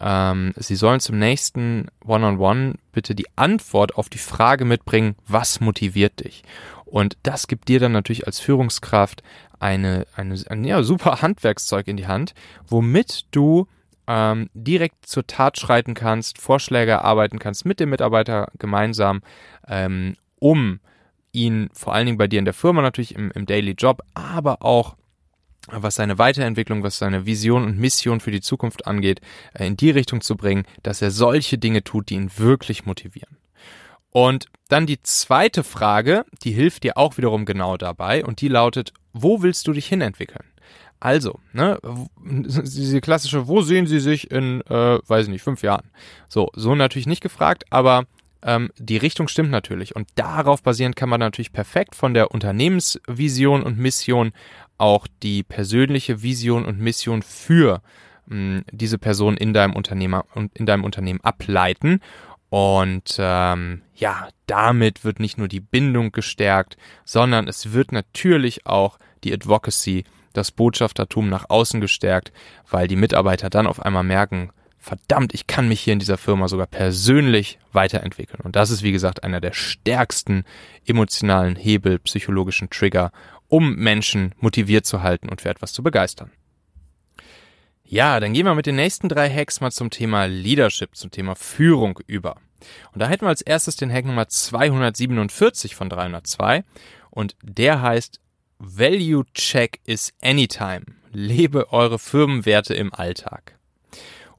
ähm, 0.00 0.52
sie 0.56 0.76
sollen 0.76 1.00
zum 1.00 1.18
nächsten 1.18 1.88
One-on-One 2.04 2.36
-on 2.36 2.70
-One 2.70 2.74
bitte 2.92 3.14
die 3.14 3.26
Antwort 3.36 3.96
auf 3.96 4.08
die 4.08 4.18
Frage 4.18 4.64
mitbringen, 4.64 5.16
was 5.26 5.60
motiviert 5.60 6.24
dich? 6.24 6.42
Und 6.84 7.16
das 7.22 7.46
gibt 7.46 7.68
dir 7.68 7.80
dann 7.80 7.92
natürlich 7.92 8.26
als 8.26 8.40
Führungskraft 8.40 9.22
eine, 9.58 10.06
eine, 10.14 10.40
ein 10.48 10.64
ja, 10.64 10.82
super 10.82 11.22
Handwerkszeug 11.22 11.88
in 11.88 11.96
die 11.96 12.06
Hand, 12.06 12.34
womit 12.68 13.26
du 13.30 13.66
ähm, 14.06 14.50
direkt 14.54 15.06
zur 15.06 15.26
Tat 15.26 15.58
schreiten 15.58 15.94
kannst, 15.94 16.38
Vorschläge 16.38 16.92
erarbeiten 16.92 17.38
kannst 17.38 17.64
mit 17.64 17.80
dem 17.80 17.90
Mitarbeiter 17.90 18.48
gemeinsam, 18.58 19.22
ähm, 19.66 20.14
um 20.38 20.80
ihn 21.32 21.70
vor 21.72 21.94
allen 21.94 22.06
Dingen 22.06 22.18
bei 22.18 22.28
dir 22.28 22.38
in 22.38 22.44
der 22.44 22.54
Firma 22.54 22.82
natürlich 22.82 23.14
im, 23.14 23.30
im 23.32 23.46
Daily 23.46 23.72
Job, 23.72 24.02
aber 24.14 24.62
auch 24.62 24.96
was 25.70 25.96
seine 25.96 26.18
Weiterentwicklung, 26.18 26.82
was 26.82 26.98
seine 26.98 27.26
Vision 27.26 27.64
und 27.64 27.78
Mission 27.78 28.20
für 28.20 28.30
die 28.30 28.40
Zukunft 28.40 28.86
angeht, 28.86 29.20
äh, 29.54 29.66
in 29.66 29.76
die 29.76 29.90
Richtung 29.90 30.20
zu 30.20 30.36
bringen, 30.36 30.64
dass 30.82 31.02
er 31.02 31.10
solche 31.10 31.58
Dinge 31.58 31.84
tut, 31.84 32.10
die 32.10 32.14
ihn 32.14 32.30
wirklich 32.36 32.86
motivieren. 32.86 33.36
Und 34.10 34.46
dann 34.68 34.86
die 34.86 35.02
zweite 35.02 35.64
Frage, 35.64 36.24
die 36.42 36.52
hilft 36.52 36.84
dir 36.84 36.96
auch 36.96 37.16
wiederum 37.16 37.44
genau 37.44 37.76
dabei 37.76 38.24
und 38.24 38.40
die 38.40 38.48
lautet, 38.48 38.92
wo 39.12 39.42
willst 39.42 39.66
du 39.66 39.72
dich 39.72 39.86
hinentwickeln? 39.86 40.44
Also, 41.00 41.40
ne, 41.52 41.78
diese 42.22 43.00
klassische, 43.00 43.46
wo 43.48 43.60
sehen 43.60 43.86
Sie 43.86 44.00
sich 44.00 44.30
in, 44.30 44.62
äh, 44.62 44.98
weiß 45.06 45.24
ich 45.24 45.32
nicht, 45.32 45.42
fünf 45.42 45.62
Jahren? 45.62 45.90
So, 46.28 46.48
so 46.54 46.74
natürlich 46.74 47.06
nicht 47.06 47.22
gefragt, 47.22 47.64
aber 47.70 48.06
ähm, 48.44 48.70
die 48.78 48.96
Richtung 48.98 49.28
stimmt 49.28 49.50
natürlich. 49.50 49.96
Und 49.96 50.08
darauf 50.14 50.62
basierend 50.62 50.96
kann 50.96 51.08
man 51.08 51.20
natürlich 51.20 51.52
perfekt 51.52 51.94
von 51.94 52.14
der 52.14 52.30
Unternehmensvision 52.30 53.62
und 53.62 53.78
Mission 53.78 54.32
auch 54.78 55.06
die 55.22 55.42
persönliche 55.42 56.22
Vision 56.22 56.64
und 56.64 56.80
Mission 56.80 57.22
für 57.22 57.82
mh, 58.26 58.34
hm, 58.34 58.64
diese 58.70 58.98
Person 58.98 59.36
in 59.36 59.52
deinem 59.52 59.74
Unternehmer 59.74 60.24
und 60.34 60.56
in 60.56 60.66
deinem 60.66 60.84
Unternehmen 60.84 61.20
ableiten. 61.22 62.00
Und 62.50 63.16
ähm, 63.18 63.82
ja, 63.94 64.28
damit 64.46 65.04
wird 65.04 65.18
nicht 65.18 65.38
nur 65.38 65.48
die 65.48 65.60
Bindung 65.60 66.12
gestärkt, 66.12 66.76
sondern 67.04 67.48
es 67.48 67.72
wird 67.72 67.90
natürlich 67.90 68.66
auch 68.66 68.98
die 69.24 69.32
Advocacy, 69.32 70.04
das 70.32 70.52
Botschaftertum 70.52 71.28
nach 71.28 71.48
außen 71.48 71.80
gestärkt, 71.80 72.32
weil 72.70 72.86
die 72.86 72.96
Mitarbeiter 72.96 73.50
dann 73.50 73.66
auf 73.66 73.80
einmal 73.80 74.04
merken, 74.04 74.50
verdammt, 74.84 75.32
ich 75.34 75.46
kann 75.46 75.66
mich 75.66 75.80
hier 75.80 75.94
in 75.94 75.98
dieser 75.98 76.18
Firma 76.18 76.46
sogar 76.46 76.66
persönlich 76.66 77.58
weiterentwickeln. 77.72 78.40
Und 78.42 78.54
das 78.54 78.70
ist, 78.70 78.82
wie 78.82 78.92
gesagt, 78.92 79.24
einer 79.24 79.40
der 79.40 79.52
stärksten 79.52 80.44
emotionalen 80.86 81.56
Hebel, 81.56 81.98
psychologischen 82.00 82.68
Trigger, 82.68 83.10
um 83.48 83.74
Menschen 83.76 84.34
motiviert 84.38 84.84
zu 84.84 85.02
halten 85.02 85.28
und 85.28 85.40
für 85.40 85.48
etwas 85.48 85.72
zu 85.72 85.82
begeistern. 85.82 86.30
Ja, 87.82 88.20
dann 88.20 88.34
gehen 88.34 88.46
wir 88.46 88.54
mit 88.54 88.66
den 88.66 88.76
nächsten 88.76 89.08
drei 89.08 89.30
Hacks 89.30 89.60
mal 89.60 89.72
zum 89.72 89.90
Thema 89.90 90.26
Leadership, 90.26 90.96
zum 90.96 91.10
Thema 91.10 91.34
Führung 91.34 92.00
über. 92.06 92.36
Und 92.92 93.00
da 93.00 93.08
hätten 93.08 93.24
wir 93.24 93.28
als 93.28 93.42
erstes 93.42 93.76
den 93.76 93.92
Hack 93.92 94.04
Nummer 94.04 94.28
247 94.28 95.74
von 95.74 95.88
302 95.88 96.64
und 97.10 97.36
der 97.42 97.82
heißt 97.82 98.20
Value 98.58 99.24
Check 99.34 99.80
is 99.84 100.12
Anytime. 100.22 100.84
Lebe 101.12 101.72
eure 101.72 101.98
Firmenwerte 101.98 102.74
im 102.74 102.92
Alltag. 102.92 103.58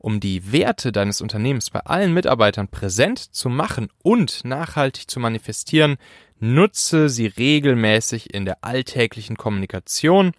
Um 0.05 0.19
die 0.19 0.51
Werte 0.51 0.91
deines 0.91 1.19
Unternehmens 1.19 1.71
bei 1.71 1.79
allen 1.79 2.13
Mitarbeitern 2.13 2.67
präsent 2.67 3.17
zu 3.17 3.49
machen 3.49 3.89
und 4.03 4.45
nachhaltig 4.45 5.09
zu 5.09 5.19
manifestieren, 5.19 5.97
nutze 6.39 7.09
sie 7.09 7.25
regelmäßig 7.25 8.31
in 8.31 8.45
der 8.45 8.63
alltäglichen 8.63 9.35
Kommunikation 9.35 10.33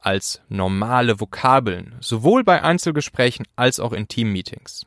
als 0.00 0.40
normale 0.48 1.20
Vokabeln, 1.20 1.96
sowohl 2.00 2.44
bei 2.44 2.62
Einzelgesprächen 2.62 3.44
als 3.56 3.78
auch 3.78 3.92
in 3.92 4.08
Teammeetings. 4.08 4.86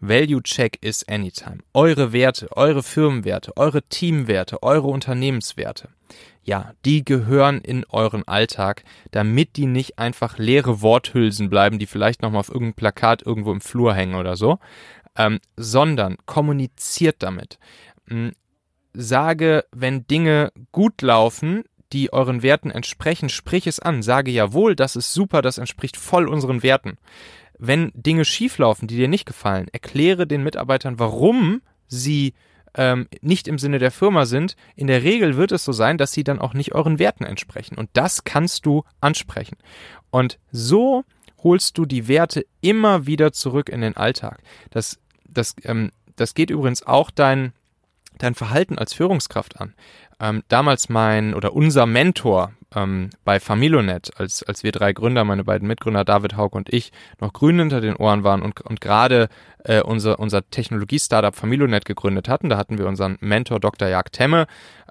Value 0.00 0.42
Check 0.42 0.78
is 0.82 1.06
Anytime. 1.08 1.58
Eure 1.72 2.12
Werte, 2.12 2.48
eure 2.56 2.82
Firmenwerte, 2.82 3.56
eure 3.56 3.82
Teamwerte, 3.82 4.62
eure 4.62 4.88
Unternehmenswerte. 4.88 5.88
Ja, 6.42 6.74
die 6.84 7.04
gehören 7.04 7.60
in 7.60 7.84
euren 7.88 8.26
Alltag, 8.28 8.84
damit 9.10 9.56
die 9.56 9.66
nicht 9.66 9.98
einfach 9.98 10.38
leere 10.38 10.80
Worthülsen 10.80 11.50
bleiben, 11.50 11.78
die 11.78 11.86
vielleicht 11.86 12.22
nochmal 12.22 12.40
auf 12.40 12.48
irgendeinem 12.48 12.74
Plakat 12.74 13.22
irgendwo 13.22 13.52
im 13.52 13.60
Flur 13.60 13.94
hängen 13.94 14.14
oder 14.14 14.36
so, 14.36 14.58
ähm, 15.16 15.40
sondern 15.56 16.16
kommuniziert 16.26 17.16
damit. 17.20 17.58
Hm, 18.06 18.32
sage, 18.92 19.64
wenn 19.72 20.06
Dinge 20.06 20.52
gut 20.70 21.02
laufen, 21.02 21.64
die 21.92 22.12
euren 22.12 22.42
Werten 22.42 22.70
entsprechen, 22.70 23.28
sprich 23.28 23.66
es 23.66 23.80
an. 23.80 24.02
Sage 24.02 24.30
jawohl, 24.30 24.76
das 24.76 24.96
ist 24.96 25.12
super, 25.12 25.42
das 25.42 25.58
entspricht 25.58 25.96
voll 25.96 26.28
unseren 26.28 26.62
Werten. 26.62 26.98
Wenn 27.58 27.90
Dinge 27.94 28.24
schieflaufen, 28.24 28.88
die 28.88 28.96
dir 28.96 29.08
nicht 29.08 29.26
gefallen, 29.26 29.68
erkläre 29.72 30.26
den 30.26 30.42
Mitarbeitern, 30.42 30.98
warum 30.98 31.62
sie 31.86 32.34
ähm, 32.76 33.08
nicht 33.22 33.48
im 33.48 33.58
Sinne 33.58 33.78
der 33.78 33.90
Firma 33.90 34.26
sind. 34.26 34.54
In 34.76 34.86
der 34.86 35.02
Regel 35.02 35.36
wird 35.36 35.52
es 35.52 35.64
so 35.64 35.72
sein, 35.72 35.98
dass 35.98 36.12
sie 36.12 36.24
dann 36.24 36.38
auch 36.38 36.54
nicht 36.54 36.74
euren 36.74 36.98
Werten 36.98 37.24
entsprechen. 37.24 37.76
Und 37.76 37.90
das 37.94 38.24
kannst 38.24 38.66
du 38.66 38.84
ansprechen. 39.00 39.56
Und 40.10 40.38
so 40.52 41.04
holst 41.42 41.78
du 41.78 41.86
die 41.86 42.08
Werte 42.08 42.46
immer 42.60 43.06
wieder 43.06 43.32
zurück 43.32 43.68
in 43.68 43.80
den 43.80 43.96
Alltag. 43.96 44.42
Das, 44.70 44.98
das, 45.28 45.54
ähm, 45.64 45.90
das 46.16 46.34
geht 46.34 46.50
übrigens 46.50 46.82
auch 46.82 47.10
dein, 47.10 47.52
dein 48.18 48.34
Verhalten 48.34 48.78
als 48.78 48.94
Führungskraft 48.94 49.60
an. 49.60 49.74
Ähm, 50.18 50.42
damals 50.48 50.88
mein 50.88 51.34
oder 51.34 51.52
unser 51.54 51.84
Mentor 51.86 52.52
ähm, 52.74 53.10
bei 53.24 53.38
Familonet, 53.38 54.10
als, 54.18 54.42
als 54.42 54.62
wir 54.62 54.72
drei 54.72 54.92
Gründer, 54.92 55.24
meine 55.24 55.44
beiden 55.44 55.68
Mitgründer 55.68 56.04
David 56.04 56.36
Haug 56.36 56.56
und 56.56 56.72
ich, 56.72 56.90
noch 57.20 57.32
grün 57.32 57.58
hinter 57.58 57.80
den 57.80 57.96
Ohren 57.96 58.24
waren 58.24 58.42
und, 58.42 58.60
und 58.62 58.80
gerade 58.80 59.28
äh, 59.64 59.82
unser, 59.82 60.18
unser 60.18 60.48
Technologie-Startup 60.48 61.34
Familonet 61.34 61.84
gegründet 61.84 62.28
hatten, 62.28 62.48
da 62.48 62.56
hatten 62.56 62.78
wir 62.78 62.86
unseren 62.86 63.18
Mentor 63.20 63.60
Dr. 63.60 63.88
Jag 63.88 64.10
Temme 64.10 64.46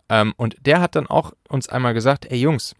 ähm, 0.10 0.34
und 0.38 0.58
der 0.62 0.80
hat 0.80 0.96
dann 0.96 1.08
auch 1.08 1.34
uns 1.50 1.70
einmal 1.70 1.94
gesagt, 1.94 2.26
ey 2.30 2.38
Jungs, 2.38 2.76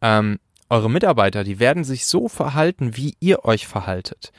ähm, 0.00 0.38
eure 0.70 0.90
Mitarbeiter, 0.90 1.44
die 1.44 1.60
werden 1.60 1.84
sich 1.84 2.06
so 2.06 2.28
verhalten, 2.28 2.96
wie 2.96 3.14
ihr 3.20 3.44
euch 3.44 3.66
verhaltet. 3.66 4.32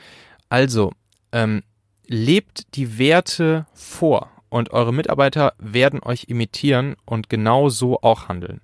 Also, 0.50 0.92
ähm, 1.32 1.62
lebt 2.08 2.76
die 2.76 2.98
Werte 2.98 3.66
vor 3.74 4.33
und 4.54 4.72
eure 4.72 4.94
Mitarbeiter 4.94 5.54
werden 5.58 6.02
euch 6.04 6.26
imitieren 6.28 6.96
und 7.06 7.28
genau 7.28 7.70
so 7.70 8.00
auch 8.04 8.28
handeln. 8.28 8.62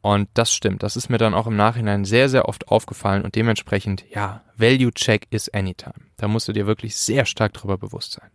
Und 0.00 0.30
das 0.32 0.54
stimmt. 0.54 0.82
Das 0.82 0.96
ist 0.96 1.10
mir 1.10 1.18
dann 1.18 1.34
auch 1.34 1.46
im 1.46 1.56
Nachhinein 1.56 2.06
sehr, 2.06 2.30
sehr 2.30 2.48
oft 2.48 2.68
aufgefallen 2.68 3.24
und 3.24 3.34
dementsprechend, 3.34 4.06
ja, 4.08 4.42
Value 4.56 4.90
Check 4.90 5.26
is 5.28 5.52
anytime. 5.52 5.92
Da 6.16 6.28
musst 6.28 6.48
du 6.48 6.52
dir 6.52 6.66
wirklich 6.66 6.96
sehr 6.96 7.26
stark 7.26 7.52
drüber 7.52 7.76
bewusst 7.76 8.12
sein. 8.12 8.30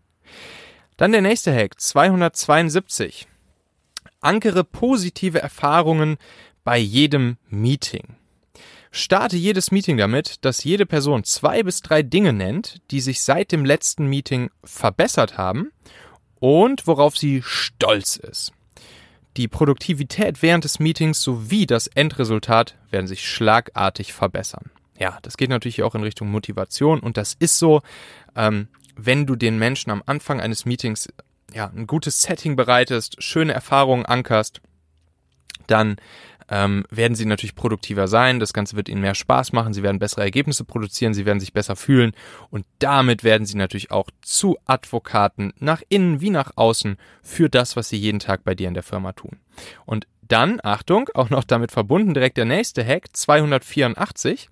Dann 0.96 1.12
der 1.12 1.24
nächste 1.24 1.52
Hack, 1.52 1.82
272. 1.82 3.28
Ankere 4.22 4.64
positive 4.64 5.42
Erfahrungen 5.42 6.18
bei 6.64 6.78
jedem 6.78 7.38
Meeting. 7.50 8.18
Starte 8.92 9.36
jedes 9.36 9.72
Meeting 9.72 9.98
damit, 9.98 10.46
dass 10.46 10.64
jede 10.64 10.86
Person 10.86 11.24
zwei 11.24 11.64
bis 11.64 11.82
drei 11.82 12.04
Dinge 12.04 12.34
nennt, 12.34 12.82
die 12.92 13.02
sich 13.02 13.22
seit 13.22 13.52
dem 13.52 13.66
letzten 13.66 14.06
Meeting 14.06 14.52
verbessert 14.64 15.40
haben 15.40 15.72
und 16.44 16.88
worauf 16.88 17.16
sie 17.18 17.42
stolz 17.42 18.18
ist. 18.18 18.52
Die 19.38 19.48
Produktivität 19.48 20.42
während 20.42 20.66
des 20.66 20.78
Meetings 20.78 21.22
sowie 21.22 21.66
das 21.66 21.88
Endresultat 21.88 22.76
werden 22.92 23.08
sich 23.08 23.26
schlagartig 23.26 24.12
verbessern. 24.12 24.70
Ja, 25.00 25.20
das 25.22 25.38
geht 25.38 25.50
natürlich 25.50 25.84
auch 25.84 25.96
in 25.96 26.04
Richtung 26.04 26.30
Motivation 26.30 27.00
und 27.00 27.16
das 27.16 27.34
ist 27.40 27.60
so, 27.60 27.82
ähm, 28.36 28.68
wenn 28.98 29.26
du 29.26 29.38
den 29.38 29.58
Menschen 29.58 29.90
am 29.90 30.04
Anfang 30.06 30.42
eines 30.42 30.66
Meetings 30.66 31.08
ja, 31.54 31.72
ein 31.74 31.88
gutes 31.88 32.22
Setting 32.22 32.58
bereitest, 32.58 33.24
schöne 33.24 33.54
Erfahrungen 33.54 34.06
ankerst, 34.06 34.60
dann 35.68 35.96
ähm, 36.54 36.86
werden 36.92 37.16
sie 37.16 37.26
natürlich 37.26 37.56
produktiver 37.56 38.08
sein, 38.08 38.40
das 38.40 38.54
Ganze 38.54 38.76
wird 38.76 38.88
ihnen 38.88 39.02
mehr 39.02 39.16
Spaß 39.16 39.54
machen, 39.54 39.74
sie 39.74 39.82
werden 39.82 39.98
bessere 39.98 40.22
Ergebnisse 40.22 40.64
produzieren, 40.64 41.16
sie 41.16 41.26
werden 41.26 41.40
sich 41.40 41.52
besser 41.52 41.76
fühlen 41.76 42.12
und 42.52 42.68
damit 42.78 43.24
werden 43.24 43.48
sie 43.48 43.58
natürlich 43.58 43.90
auch 43.90 44.10
zu 44.22 44.58
Advokaten 44.66 45.54
nach 45.58 45.82
innen 45.90 46.22
wie 46.22 46.30
nach 46.30 46.52
außen 46.56 46.98
für 47.24 47.50
das, 47.50 47.76
was 47.76 47.90
sie 47.90 47.98
jeden 47.98 48.20
Tag 48.20 48.44
bei 48.44 48.54
dir 48.54 48.68
in 48.68 48.76
der 48.76 48.84
Firma 48.84 49.14
tun. 49.14 49.40
Und 49.88 50.06
dann, 50.22 50.60
Achtung, 50.64 51.10
auch 51.16 51.32
noch 51.32 51.44
damit 51.44 51.72
verbunden 51.72 52.14
direkt 52.14 52.38
der 52.38 52.46
nächste 52.46 52.86
Hack, 52.86 53.08
284, 53.14 54.48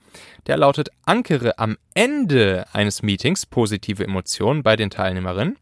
der 0.47 0.57
lautet, 0.57 0.89
ankere 1.05 1.59
am 1.59 1.77
Ende 1.93 2.65
eines 2.73 3.03
Meetings 3.03 3.45
positive 3.45 4.03
Emotionen 4.03 4.63
bei 4.63 4.75
den 4.75 4.89
Teilnehmerinnen. 4.89 5.57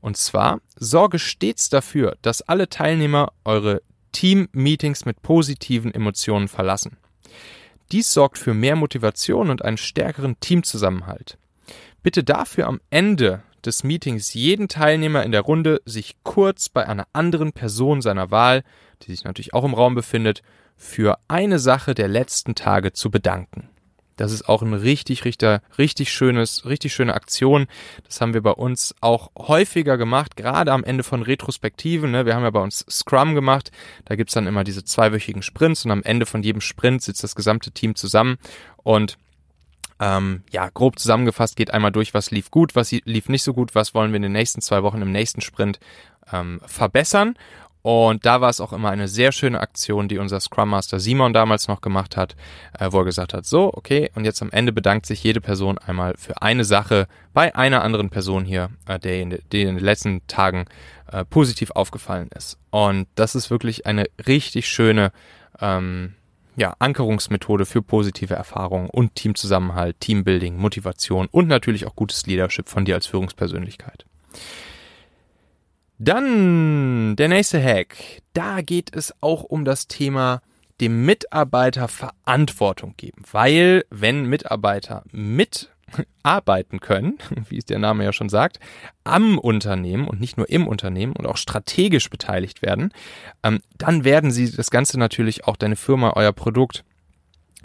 Und 0.00 0.16
zwar, 0.16 0.60
sorge 0.74 1.18
stets 1.18 1.68
dafür, 1.68 2.16
dass 2.22 2.42
alle 2.42 2.68
Teilnehmer 2.68 3.32
eure 3.44 3.82
Team-Meetings 4.12 5.04
mit 5.04 5.22
positiven 5.22 5.92
Emotionen 5.92 6.48
verlassen. 6.48 6.98
Dies 7.90 8.12
sorgt 8.12 8.38
für 8.38 8.54
mehr 8.54 8.76
Motivation 8.76 9.50
und 9.50 9.64
einen 9.64 9.76
stärkeren 9.76 10.38
Teamzusammenhalt. 10.40 11.38
Bitte 12.02 12.24
dafür 12.24 12.66
am 12.66 12.80
Ende 12.90 13.42
des 13.64 13.84
Meetings 13.84 14.34
jeden 14.34 14.68
Teilnehmer 14.68 15.22
in 15.22 15.32
der 15.32 15.42
Runde, 15.42 15.80
sich 15.84 16.16
kurz 16.24 16.68
bei 16.68 16.86
einer 16.86 17.06
anderen 17.12 17.52
Person 17.52 18.02
seiner 18.02 18.30
Wahl, 18.30 18.64
die 19.02 19.12
sich 19.12 19.24
natürlich 19.24 19.54
auch 19.54 19.64
im 19.64 19.74
Raum 19.74 19.94
befindet, 19.94 20.42
für 20.76 21.18
eine 21.28 21.58
Sache 21.58 21.94
der 21.94 22.08
letzten 22.08 22.54
Tage 22.54 22.92
zu 22.92 23.10
bedanken. 23.10 23.68
Das 24.22 24.30
ist 24.30 24.48
auch 24.48 24.62
ein 24.62 24.72
richtig, 24.72 25.24
richtig, 25.24 25.60
richtig 25.78 26.12
schönes, 26.12 26.64
richtig 26.64 26.94
schöne 26.94 27.12
Aktion. 27.12 27.66
Das 28.04 28.20
haben 28.20 28.34
wir 28.34 28.40
bei 28.40 28.52
uns 28.52 28.94
auch 29.00 29.32
häufiger 29.36 29.98
gemacht, 29.98 30.36
gerade 30.36 30.70
am 30.70 30.84
Ende 30.84 31.02
von 31.02 31.22
Retrospektiven. 31.22 32.12
Ne? 32.12 32.24
Wir 32.24 32.36
haben 32.36 32.44
ja 32.44 32.50
bei 32.50 32.60
uns 32.60 32.86
Scrum 32.88 33.34
gemacht. 33.34 33.72
Da 34.04 34.14
gibt's 34.14 34.34
dann 34.34 34.46
immer 34.46 34.62
diese 34.62 34.84
zweiwöchigen 34.84 35.42
Sprints 35.42 35.84
und 35.84 35.90
am 35.90 36.04
Ende 36.04 36.24
von 36.24 36.44
jedem 36.44 36.60
Sprint 36.60 37.02
sitzt 37.02 37.24
das 37.24 37.34
gesamte 37.34 37.72
Team 37.72 37.96
zusammen 37.96 38.38
und 38.76 39.18
ähm, 39.98 40.44
ja, 40.52 40.68
grob 40.68 41.00
zusammengefasst 41.00 41.56
geht 41.56 41.72
einmal 41.72 41.90
durch, 41.90 42.14
was 42.14 42.30
lief 42.30 42.52
gut, 42.52 42.76
was 42.76 42.92
lief 42.92 43.28
nicht 43.28 43.42
so 43.42 43.52
gut, 43.52 43.74
was 43.74 43.92
wollen 43.92 44.12
wir 44.12 44.18
in 44.18 44.22
den 44.22 44.32
nächsten 44.32 44.60
zwei 44.60 44.84
Wochen 44.84 45.02
im 45.02 45.10
nächsten 45.10 45.40
Sprint 45.40 45.80
ähm, 46.32 46.60
verbessern. 46.64 47.34
Und 47.82 48.24
da 48.24 48.40
war 48.40 48.48
es 48.48 48.60
auch 48.60 48.72
immer 48.72 48.90
eine 48.90 49.08
sehr 49.08 49.32
schöne 49.32 49.60
Aktion, 49.60 50.06
die 50.06 50.18
unser 50.18 50.38
Scrum 50.38 50.70
Master 50.70 51.00
Simon 51.00 51.32
damals 51.32 51.66
noch 51.66 51.80
gemacht 51.80 52.16
hat, 52.16 52.36
äh, 52.78 52.88
wo 52.92 52.98
er 53.00 53.04
gesagt 53.04 53.34
hat, 53.34 53.44
so, 53.44 53.72
okay, 53.74 54.10
und 54.14 54.24
jetzt 54.24 54.40
am 54.40 54.50
Ende 54.50 54.72
bedankt 54.72 55.06
sich 55.06 55.22
jede 55.22 55.40
Person 55.40 55.78
einmal 55.78 56.14
für 56.16 56.40
eine 56.40 56.64
Sache 56.64 57.08
bei 57.34 57.54
einer 57.56 57.82
anderen 57.82 58.08
Person 58.08 58.44
hier, 58.44 58.70
äh, 58.86 59.00
der, 59.00 59.20
in, 59.20 59.38
den 59.50 59.78
letzten 59.78 60.24
Tagen 60.28 60.66
äh, 61.10 61.24
positiv 61.24 61.72
aufgefallen 61.72 62.30
ist. 62.36 62.56
Und 62.70 63.08
das 63.16 63.34
ist 63.34 63.50
wirklich 63.50 63.84
eine 63.84 64.06
richtig 64.26 64.68
schöne 64.68 65.10
ähm, 65.60 66.14
ja, 66.54 66.76
Ankerungsmethode 66.78 67.66
für 67.66 67.82
positive 67.82 68.34
Erfahrungen 68.34 68.90
und 68.90 69.16
Teamzusammenhalt, 69.16 69.98
Teambuilding, 69.98 70.56
Motivation 70.56 71.26
und 71.32 71.48
natürlich 71.48 71.86
auch 71.86 71.96
gutes 71.96 72.26
Leadership 72.26 72.68
von 72.68 72.84
dir 72.84 72.94
als 72.94 73.06
Führungspersönlichkeit. 73.06 74.04
Dann 76.04 77.14
der 77.14 77.28
nächste 77.28 77.62
Hack. 77.62 77.96
Da 78.32 78.60
geht 78.60 78.92
es 78.92 79.14
auch 79.20 79.44
um 79.44 79.64
das 79.64 79.86
Thema 79.86 80.42
dem 80.80 81.04
Mitarbeiter 81.06 81.86
Verantwortung 81.86 82.94
geben, 82.96 83.22
weil 83.30 83.84
wenn 83.88 84.26
Mitarbeiter 84.26 85.04
mitarbeiten 85.12 86.80
können, 86.80 87.18
wie 87.48 87.58
es 87.58 87.66
der 87.66 87.78
Name 87.78 88.02
ja 88.02 88.12
schon 88.12 88.28
sagt, 88.28 88.58
am 89.04 89.38
Unternehmen 89.38 90.08
und 90.08 90.18
nicht 90.18 90.36
nur 90.36 90.50
im 90.50 90.66
Unternehmen 90.66 91.12
und 91.12 91.24
auch 91.24 91.36
strategisch 91.36 92.10
beteiligt 92.10 92.62
werden, 92.62 92.92
ähm, 93.44 93.60
dann 93.78 94.02
werden 94.02 94.32
sie 94.32 94.50
das 94.50 94.72
Ganze 94.72 94.98
natürlich 94.98 95.44
auch 95.44 95.56
deine 95.56 95.76
Firma, 95.76 96.14
euer 96.16 96.32
Produkt, 96.32 96.82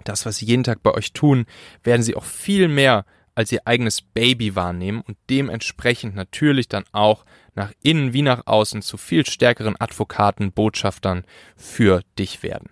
das, 0.04 0.28
was 0.28 0.38
sie 0.38 0.46
jeden 0.46 0.64
Tag 0.64 0.84
bei 0.84 0.94
euch 0.94 1.12
tun, 1.12 1.48
werden 1.84 2.04
sie 2.04 2.16
auch 2.16 2.26
viel 2.26 2.68
mehr 2.68 3.04
als 3.34 3.52
ihr 3.52 3.62
eigenes 3.66 4.04
Baby 4.04 4.56
wahrnehmen 4.56 5.02
und 5.02 5.18
dementsprechend 5.28 6.16
natürlich 6.16 6.68
dann 6.68 6.84
auch 6.92 7.26
nach 7.58 7.74
innen 7.84 8.14
wie 8.14 8.22
nach 8.22 8.48
außen 8.48 8.82
zu 8.82 8.96
viel 8.96 9.26
stärkeren 9.26 9.76
Advokaten, 9.78 10.54
Botschaftern 10.54 11.26
für 11.58 12.02
dich 12.18 12.44
werden. 12.44 12.70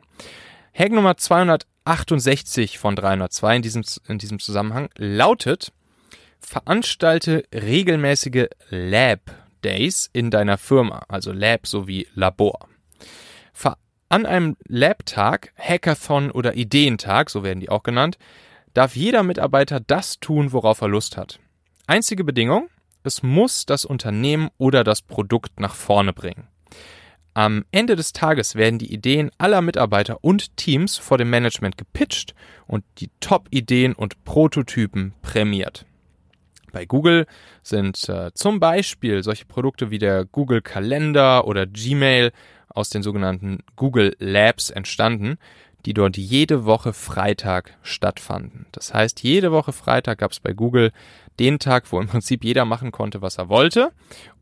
Hack 0.73 0.91
Nummer 0.91 1.17
268 1.17 2.77
von 2.77 2.95
302 2.95 3.55
in 3.57 3.61
diesem, 3.61 3.83
in 4.07 4.17
diesem 4.17 4.39
Zusammenhang 4.39 4.89
lautet, 4.95 5.73
veranstalte 6.39 7.43
regelmäßige 7.53 8.47
Lab 8.69 9.19
Days 9.63 10.09
in 10.13 10.31
deiner 10.31 10.57
Firma, 10.57 11.03
also 11.09 11.33
Lab 11.33 11.67
sowie 11.67 12.07
Labor. 12.13 12.69
An 14.07 14.25
einem 14.25 14.55
Lab-Tag, 14.67 15.51
Hackathon 15.57 16.29
oder 16.29 16.55
Ideentag, 16.55 17.29
so 17.29 17.43
werden 17.43 17.59
die 17.59 17.69
auch 17.69 17.81
genannt, 17.83 18.17
darf 18.73 18.95
jeder 18.95 19.23
Mitarbeiter 19.23 19.79
das 19.79 20.19
tun, 20.19 20.53
worauf 20.53 20.81
er 20.81 20.87
Lust 20.87 21.17
hat. 21.17 21.39
Einzige 21.87 22.23
Bedingung, 22.23 22.69
es 23.05 23.23
muss 23.23 23.65
das 23.65 23.85
Unternehmen 23.85 24.49
oder 24.57 24.83
das 24.83 25.01
Produkt 25.01 25.59
nach 25.59 25.75
vorne 25.75 26.13
bringen. 26.13 26.47
Am 27.33 27.65
Ende 27.71 27.97
des 27.97 28.13
Tages 28.13 28.55
werden 28.55 28.79
die 28.79 28.93
Ideen 28.93 29.29
aller 29.37 29.61
Mitarbeiter 29.61 30.23
und 30.23 30.55
Teams 30.55 30.97
vor 30.97 31.17
dem 31.17 31.29
Management 31.29 31.77
gepitcht 31.77 32.33
und 32.65 32.85
die 32.99 33.09
Top-Ideen 33.19 33.93
und 33.93 34.23
Prototypen 34.23 35.13
prämiert. 35.21 35.85
Bei 36.71 36.85
Google 36.85 37.25
sind 37.61 38.07
äh, 38.09 38.31
zum 38.33 38.59
Beispiel 38.59 39.21
solche 39.23 39.45
Produkte 39.45 39.91
wie 39.91 39.99
der 39.99 40.25
Google 40.25 40.61
Kalender 40.61 41.45
oder 41.45 41.65
Gmail 41.65 42.31
aus 42.69 42.89
den 42.89 43.03
sogenannten 43.03 43.59
Google 43.75 44.15
Labs 44.19 44.69
entstanden, 44.69 45.37
die 45.85 45.93
dort 45.93 46.17
jede 46.17 46.65
Woche 46.65 46.93
Freitag 46.93 47.77
stattfanden. 47.83 48.65
Das 48.71 48.93
heißt, 48.93 49.23
jede 49.23 49.51
Woche 49.51 49.73
Freitag 49.73 50.19
gab 50.19 50.31
es 50.31 50.39
bei 50.39 50.53
Google 50.53 50.91
den 51.39 51.59
Tag, 51.59 51.91
wo 51.91 51.99
im 51.99 52.07
Prinzip 52.09 52.43
jeder 52.43 52.65
machen 52.65 52.91
konnte, 52.91 53.21
was 53.21 53.37
er 53.37 53.49
wollte 53.49 53.91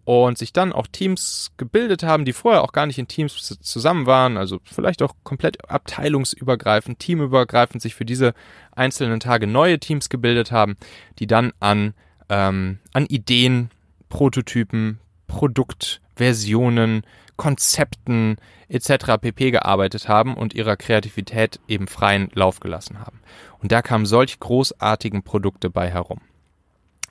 und 0.06 0.38
sich 0.38 0.52
dann 0.52 0.74
auch 0.74 0.88
Teams 0.88 1.52
gebildet 1.58 2.04
haben, 2.04 2.26
die 2.26 2.34
vorher 2.34 2.64
auch 2.64 2.74
gar 2.74 2.86
nicht 2.86 3.00
in 3.00 3.08
Teams 3.08 3.58
zusammen 3.62 4.06
waren, 4.06 4.36
also 4.36 4.60
vielleicht 4.64 5.02
auch 5.02 5.14
komplett 5.24 5.70
abteilungsübergreifend, 5.70 7.00
teamübergreifend 7.00 7.82
sich 7.82 7.96
für 7.96 8.06
diese 8.06 8.34
einzelnen 8.74 9.20
Tage 9.20 9.48
neue 9.48 9.80
Teams 9.80 10.10
gebildet 10.10 10.52
haben, 10.52 10.76
die 11.20 11.28
dann 11.28 11.54
an, 11.60 11.94
ähm, 12.30 12.80
an 12.92 13.06
Ideen, 13.06 13.70
Prototypen, 14.10 15.00
Produktversionen, 15.34 17.02
Konzepten 17.38 18.38
etc. 18.70 19.18
pp 19.20 19.50
gearbeitet 19.50 20.08
haben 20.08 20.36
und 20.36 20.54
ihrer 20.54 20.78
Kreativität 20.78 21.60
eben 21.68 21.88
freien 21.88 22.30
Lauf 22.34 22.60
gelassen 22.60 23.00
haben. 23.00 23.20
Und 23.60 23.72
da 23.72 23.82
kamen 23.82 24.06
solch 24.06 24.40
großartigen 24.40 25.24
Produkte 25.24 25.72
bei 25.72 25.90
herum. 25.90 26.20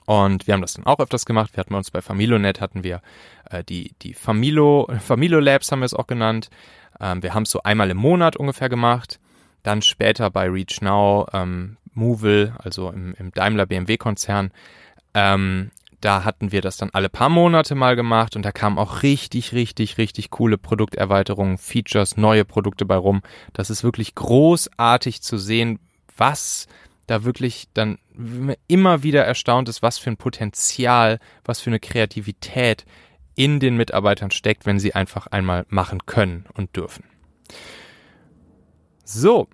Und 0.05 0.47
wir 0.47 0.53
haben 0.53 0.61
das 0.61 0.73
dann 0.73 0.85
auch 0.85 0.99
öfters 0.99 1.25
gemacht. 1.25 1.51
Wir 1.53 1.59
hatten 1.59 1.75
uns 1.75 1.91
bei 1.91 2.01
Familonet 2.01 2.61
hatten 2.61 2.83
wir 2.85 3.01
äh, 3.49 3.63
die, 3.65 3.93
die 4.01 4.13
Familo, 4.13 4.89
Familo 4.99 5.41
Labs 5.41 5.71
haben 5.71 5.79
wir 5.79 5.85
es 5.85 5.93
auch 5.93 6.07
genannt. 6.07 6.49
Ähm, 7.01 7.23
wir 7.23 7.33
haben 7.33 7.43
es 7.43 7.51
so 7.51 7.61
einmal 7.63 7.89
im 7.89 7.97
Monat 7.97 8.37
ungefähr 8.37 8.69
gemacht. 8.69 9.19
Dann 9.63 9.81
später 9.81 10.29
bei 10.29 10.49
Reach 10.49 10.81
Now, 10.81 11.27
ähm, 11.33 11.77
Movil, 11.93 12.53
also 12.57 12.89
im, 12.89 13.15
im 13.15 13.31
Daimler 13.31 13.65
BMW 13.65 13.97
Konzern, 13.97 14.51
ähm, 15.13 15.71
da 16.03 16.25
hatten 16.25 16.51
wir 16.51 16.61
das 16.61 16.75
dann 16.75 16.89
alle 16.91 17.07
paar 17.07 17.29
Monate 17.29 17.75
mal 17.75 17.95
gemacht 17.95 18.35
und 18.35 18.43
da 18.43 18.51
kamen 18.51 18.77
auch 18.77 19.03
richtig, 19.03 19.53
richtig, 19.53 19.97
richtig 19.97 20.29
coole 20.31 20.57
Produkterweiterungen, 20.57 21.57
Features, 21.57 22.17
neue 22.17 22.43
Produkte 22.43 22.85
bei 22.85 22.97
rum. 22.97 23.21
Das 23.53 23.69
ist 23.69 23.83
wirklich 23.83 24.13
großartig 24.13 25.21
zu 25.21 25.37
sehen, 25.37 25.79
was 26.17 26.67
da 27.07 27.23
wirklich 27.23 27.67
dann 27.73 27.99
immer 28.67 29.03
wieder 29.03 29.23
erstaunt 29.23 29.69
ist, 29.69 29.81
was 29.81 29.97
für 29.97 30.09
ein 30.09 30.17
Potenzial, 30.17 31.19
was 31.45 31.61
für 31.61 31.69
eine 31.69 31.79
Kreativität 31.79 32.85
in 33.35 33.59
den 33.59 33.77
Mitarbeitern 33.77 34.31
steckt, 34.31 34.65
wenn 34.65 34.79
sie 34.79 34.93
einfach 34.93 35.27
einmal 35.27 35.65
machen 35.69 36.05
können 36.05 36.45
und 36.53 36.75
dürfen. 36.75 37.05
So, 39.05 39.47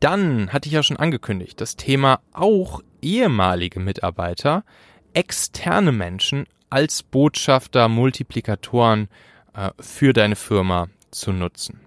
dann 0.00 0.52
hatte 0.52 0.68
ich 0.68 0.72
ja 0.72 0.82
schon 0.82 0.96
angekündigt, 0.96 1.60
das 1.60 1.76
Thema 1.76 2.20
auch 2.32 2.80
ehemalige 3.02 3.80
Mitarbeiter, 3.80 4.64
externe 5.14 5.92
Menschen 5.92 6.46
als 6.68 7.02
Botschafter, 7.02 7.88
Multiplikatoren 7.88 9.08
äh, 9.54 9.70
für 9.80 10.12
deine 10.12 10.36
Firma 10.36 10.88
zu 11.10 11.32
nutzen. 11.32 11.80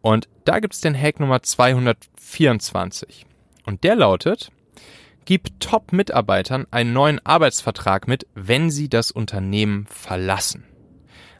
Und 0.00 0.28
da 0.44 0.58
gibt 0.60 0.74
es 0.74 0.80
den 0.80 0.98
Hack 1.00 1.20
Nummer 1.20 1.42
224. 1.42 3.26
Und 3.64 3.84
der 3.84 3.96
lautet, 3.96 4.50
gib 5.24 5.58
Top-Mitarbeitern 5.60 6.66
einen 6.70 6.92
neuen 6.92 7.24
Arbeitsvertrag 7.24 8.06
mit, 8.06 8.26
wenn 8.34 8.70
sie 8.70 8.88
das 8.88 9.10
Unternehmen 9.10 9.86
verlassen. 9.86 10.64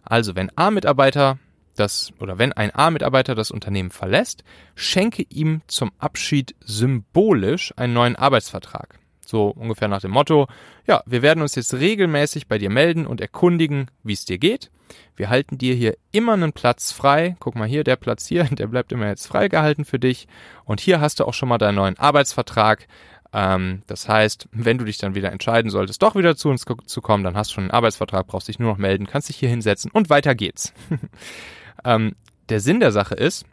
Also 0.03 0.35
wenn 0.35 0.51
A-Mitarbeiter 0.57 1.39
das 1.77 2.13
oder 2.21 2.39
wenn 2.39 2.53
ein 2.53 2.75
A-Mitarbeiter 2.75 3.35
das 3.35 3.51
Unternehmen 3.51 3.91
verlässt, 3.91 4.45
schenke 4.75 5.25
ihm 5.29 5.63
zum 5.67 5.93
Abschied 5.99 6.55
symbolisch 6.61 7.75
einen 7.77 7.95
neuen 7.95 8.17
Arbeitsvertrag. 8.17 8.99
So 9.29 9.49
ungefähr 9.49 9.89
nach 9.89 10.01
dem 10.01 10.11
Motto, 10.11 10.47
ja, 10.87 11.03
wir 11.07 11.23
werden 11.23 11.43
uns 11.43 11.55
jetzt 11.55 11.75
regelmäßig 11.75 12.49
bei 12.49 12.59
dir 12.59 12.71
melden 12.71 13.07
und 13.07 13.21
erkundigen, 13.21 13.91
wie 14.03 14.13
es 14.13 14.25
dir 14.25 14.39
geht. 14.39 14.71
Wir 15.17 15.31
halten 15.31 15.59
dir 15.59 15.75
hier 15.75 15.97
immer 16.13 16.35
einen 16.35 16.53
Platz 16.53 16.93
frei. 16.93 17.37
Guck 17.41 17.55
mal 17.55 17.69
hier, 17.69 17.85
der 17.85 17.97
Platz 17.97 18.27
hier, 18.27 18.45
der 18.51 18.67
bleibt 18.67 18.93
immer 18.93 19.09
jetzt 19.09 19.27
freigehalten 19.27 19.85
für 19.85 19.99
dich. 19.99 20.27
Und 20.65 20.81
hier 20.81 21.01
hast 21.01 21.21
du 21.21 21.25
auch 21.25 21.35
schon 21.35 21.49
mal 21.49 21.59
deinen 21.59 21.77
neuen 21.77 21.99
Arbeitsvertrag. 21.99 22.87
Ähm, 23.33 23.83
das 23.87 24.09
heißt, 24.09 24.49
wenn 24.53 24.79
du 24.79 24.85
dich 24.85 24.99
dann 24.99 25.15
wieder 25.15 25.33
entscheiden 25.33 25.71
solltest, 25.71 26.03
doch 26.03 26.15
wieder 26.15 26.37
zu 26.37 26.49
uns 26.49 26.65
zu 26.87 27.01
kommen, 27.01 27.25
dann 27.25 27.37
hast 27.37 27.51
du 27.51 27.55
schon 27.55 27.65
einen 27.65 27.71
Arbeitsvertrag, 27.73 28.27
brauchst 28.27 28.49
dich 28.49 28.59
nur 28.59 28.71
noch 28.71 28.79
melden, 28.79 29.07
kannst 29.07 29.29
dich 29.29 29.37
hier 29.37 29.49
hinsetzen 29.49 29.91
und 29.91 30.11
weiter 30.11 30.35
geht's. 30.35 30.73
ähm, 31.85 32.15
der 32.49 32.61
Sinn 32.61 32.81
der 32.81 32.93
Sache 32.93 33.15
ist, 33.15 33.47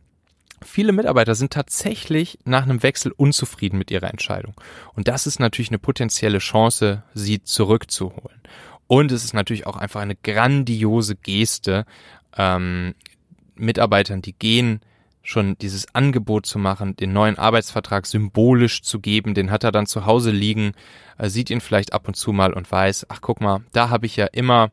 Viele 0.63 0.91
Mitarbeiter 0.91 1.35
sind 1.35 1.53
tatsächlich 1.53 2.39
nach 2.45 2.63
einem 2.63 2.83
Wechsel 2.83 3.11
unzufrieden 3.11 3.77
mit 3.77 3.89
ihrer 3.89 4.09
Entscheidung. 4.09 4.53
Und 4.93 5.07
das 5.07 5.25
ist 5.25 5.39
natürlich 5.39 5.69
eine 5.69 5.79
potenzielle 5.79 6.37
Chance, 6.37 7.03
sie 7.13 7.43
zurückzuholen. 7.43 8.41
Und 8.87 9.11
es 9.11 9.23
ist 9.23 9.33
natürlich 9.33 9.65
auch 9.65 9.77
einfach 9.77 10.01
eine 10.01 10.15
grandiose 10.15 11.15
Geste, 11.15 11.85
ähm, 12.37 12.93
Mitarbeitern, 13.55 14.21
die 14.21 14.33
gehen, 14.33 14.81
schon 15.23 15.57
dieses 15.59 15.93
Angebot 15.93 16.45
zu 16.45 16.57
machen, 16.59 16.95
den 16.95 17.13
neuen 17.13 17.37
Arbeitsvertrag 17.37 18.05
symbolisch 18.05 18.81
zu 18.81 18.99
geben, 18.99 19.33
den 19.33 19.51
hat 19.51 19.63
er 19.63 19.71
dann 19.71 19.85
zu 19.85 20.05
Hause 20.05 20.31
liegen, 20.31 20.73
äh, 21.17 21.29
sieht 21.29 21.49
ihn 21.49 21.61
vielleicht 21.61 21.93
ab 21.93 22.07
und 22.07 22.15
zu 22.15 22.33
mal 22.33 22.53
und 22.53 22.71
weiß, 22.71 23.05
ach 23.09 23.21
guck 23.21 23.39
mal, 23.39 23.61
da 23.71 23.89
habe 23.89 24.05
ich 24.05 24.15
ja 24.15 24.25
immer 24.25 24.71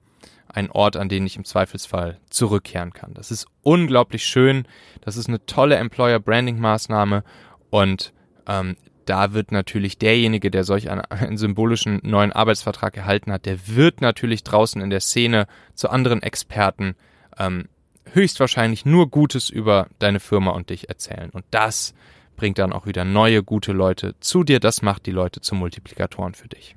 einen 0.48 0.70
Ort, 0.70 0.96
an 0.96 1.08
den 1.08 1.26
ich 1.26 1.36
im 1.36 1.44
Zweifelsfall 1.44 2.18
zurückkehren 2.30 2.92
kann. 2.92 3.14
Das 3.14 3.30
ist 3.30 3.46
unglaublich 3.62 4.24
schön. 4.24 4.66
Das 5.00 5.16
ist 5.16 5.28
eine 5.28 5.44
tolle 5.46 5.76
Employer 5.76 6.20
Branding 6.20 6.58
Maßnahme 6.58 7.22
und 7.70 8.12
ähm, 8.46 8.76
da 9.04 9.32
wird 9.32 9.52
natürlich 9.52 9.98
derjenige, 9.98 10.50
der 10.50 10.64
solch 10.64 10.90
einen, 10.90 11.00
einen, 11.00 11.38
symbolischen 11.38 12.00
neuen 12.02 12.32
Arbeitsvertrag 12.32 12.96
erhalten 12.96 13.32
hat, 13.32 13.46
der 13.46 13.68
wird 13.68 14.00
natürlich 14.00 14.44
draußen 14.44 14.82
in 14.82 14.90
der 14.90 15.00
Szene 15.00 15.46
zu 15.74 15.88
anderen 15.88 16.22
Experten 16.22 16.94
ähm, 17.38 17.68
höchstwahrscheinlich 18.12 18.84
nur 18.84 19.10
Gutes 19.10 19.48
über 19.48 19.88
deine 19.98 20.20
Firma 20.20 20.50
und 20.50 20.70
dich 20.70 20.88
erzählen. 20.88 21.30
Und 21.30 21.44
das 21.50 21.94
bringt 22.36 22.58
dann 22.58 22.72
auch 22.72 22.86
wieder 22.86 23.04
neue, 23.04 23.42
gute 23.42 23.72
Leute 23.72 24.14
zu 24.20 24.44
dir. 24.44 24.60
Das 24.60 24.82
macht 24.82 25.06
die 25.06 25.10
Leute 25.10 25.40
zu 25.40 25.54
Multiplikatoren 25.54 26.34
für 26.34 26.48
dich. 26.48 26.76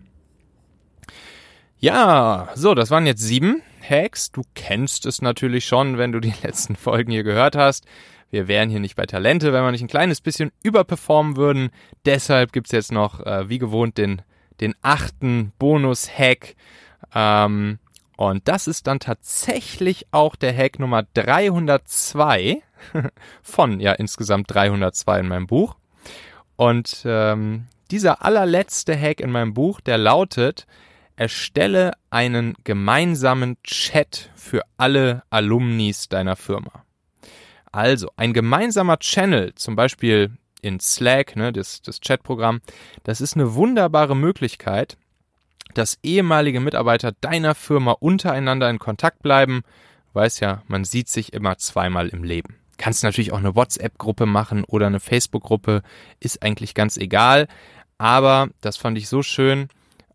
Ja, 1.84 2.50
so, 2.54 2.76
das 2.76 2.92
waren 2.92 3.08
jetzt 3.08 3.24
sieben. 3.24 3.64
Hacks. 3.82 4.32
Du 4.32 4.44
kennst 4.54 5.08
es 5.08 5.24
natürlich 5.24 5.66
schon, 5.66 5.98
wenn 5.98 6.12
du 6.12 6.20
die 6.20 6.34
letzten 6.44 6.76
Folgen 6.76 7.12
hier 7.12 7.24
gehört 7.24 7.56
hast. 7.56 7.86
Wir 8.30 8.48
wären 8.48 8.70
hier 8.70 8.80
nicht 8.80 8.96
bei 8.96 9.08
Talente, 9.08 9.52
wenn 9.52 9.64
wir 9.64 9.72
nicht 9.72 9.82
ein 9.82 9.88
kleines 9.88 10.22
bisschen 10.22 10.52
überperformen 10.62 11.38
würden. 11.38 11.72
Deshalb 12.06 12.54
gibt's 12.54 12.72
jetzt 12.72 12.92
noch, 12.92 13.26
äh, 13.26 13.50
wie 13.50 13.58
gewohnt, 13.58 13.98
den, 13.98 14.22
den 14.60 14.76
achten 14.84 15.54
Bonus-Hack. 15.58 16.56
Ähm, 17.16 17.80
und 18.16 18.48
das 18.48 18.68
ist 18.68 18.86
dann 18.86 19.00
tatsächlich 19.00 20.06
auch 20.12 20.36
der 20.36 20.56
Hack 20.56 20.78
Nummer 20.78 21.02
302 21.16 22.62
von 23.42 23.80
ja 23.80 23.94
insgesamt 23.94 24.54
302 24.54 25.22
in 25.22 25.28
meinem 25.28 25.48
Buch. 25.48 25.78
Und 26.58 27.02
ähm, 27.06 27.66
dieser 27.90 28.24
allerletzte 28.24 28.96
Hack 28.96 29.20
in 29.20 29.32
meinem 29.32 29.56
Buch, 29.56 29.82
der 29.82 29.98
lautet, 29.98 30.68
erstelle 31.16 31.94
einen 32.10 32.56
gemeinsamen 32.64 33.58
Chat 33.64 34.30
für 34.36 34.62
alle 34.78 35.24
Alumnis 35.30 36.10
deiner 36.10 36.36
Firma. 36.36 36.86
Also 37.72 38.10
ein 38.18 38.34
gemeinsamer 38.34 39.00
Channel, 39.00 39.56
zum 39.56 39.76
Beispiel 39.76 40.32
in 40.62 40.80
Slack, 40.80 41.36
ne, 41.36 41.52
das, 41.52 41.82
das 41.82 42.02
Chatprogramm, 42.02 42.62
das 43.04 43.22
ist 43.22 43.36
eine 43.36 43.56
wunderbare 43.56 44.16
Möglichkeit, 44.16 44.98
dass 45.74 45.98
ehemalige 46.04 46.60
Mitarbeiter 46.60 47.14
deiner 47.22 47.56
Firma 47.56 47.94
untereinander 47.94 48.70
in 48.70 48.80
Kontakt 48.80 49.24
bleiben. 49.24 49.62
Du 50.08 50.20
weißt 50.20 50.42
ja, 50.42 50.64
man 50.68 50.84
sieht 50.84 51.08
sich 51.08 51.34
immer 51.34 51.58
zweimal 51.58 52.10
im 52.10 52.24
Leben. 52.24 52.58
Kannst 52.78 53.04
natürlich 53.04 53.32
auch 53.32 53.38
eine 53.38 53.56
WhatsApp-Gruppe 53.56 54.26
machen 54.26 54.64
oder 54.66 54.88
eine 54.88 55.00
Facebook-Gruppe, 55.00 55.82
ist 56.20 56.44
eigentlich 56.44 56.74
ganz 56.74 56.98
egal. 56.98 57.48
Aber 57.98 58.50
das 58.62 58.78
fand 58.78 58.98
ich 58.98 59.08
so 59.08 59.22
schön, 59.22 59.68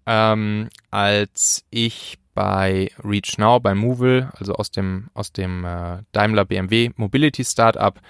ähm, 0.06 0.68
als 0.96 1.62
ich 1.68 2.18
bei 2.32 2.90
Reach 3.04 3.36
Now, 3.36 3.60
bei 3.60 3.74
Movil, 3.74 4.30
also 4.32 4.54
aus 4.54 4.70
dem, 4.70 5.10
aus 5.12 5.30
dem 5.30 5.62
äh, 5.62 5.98
Daimler 6.12 6.46
BMW 6.46 6.88
Mobility 6.96 7.44
Startup, 7.44 8.00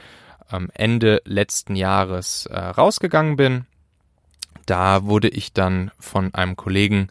ähm, 0.53 0.71
Ende 0.73 1.21
letzten 1.25 1.75
Jahres 1.75 2.47
äh, 2.47 2.57
rausgegangen 2.57 3.35
bin. 3.35 3.67
Da 4.67 5.03
wurde 5.03 5.27
ich 5.27 5.53
dann 5.53 5.91
von 5.99 6.33
einem 6.33 6.55
Kollegen 6.55 7.09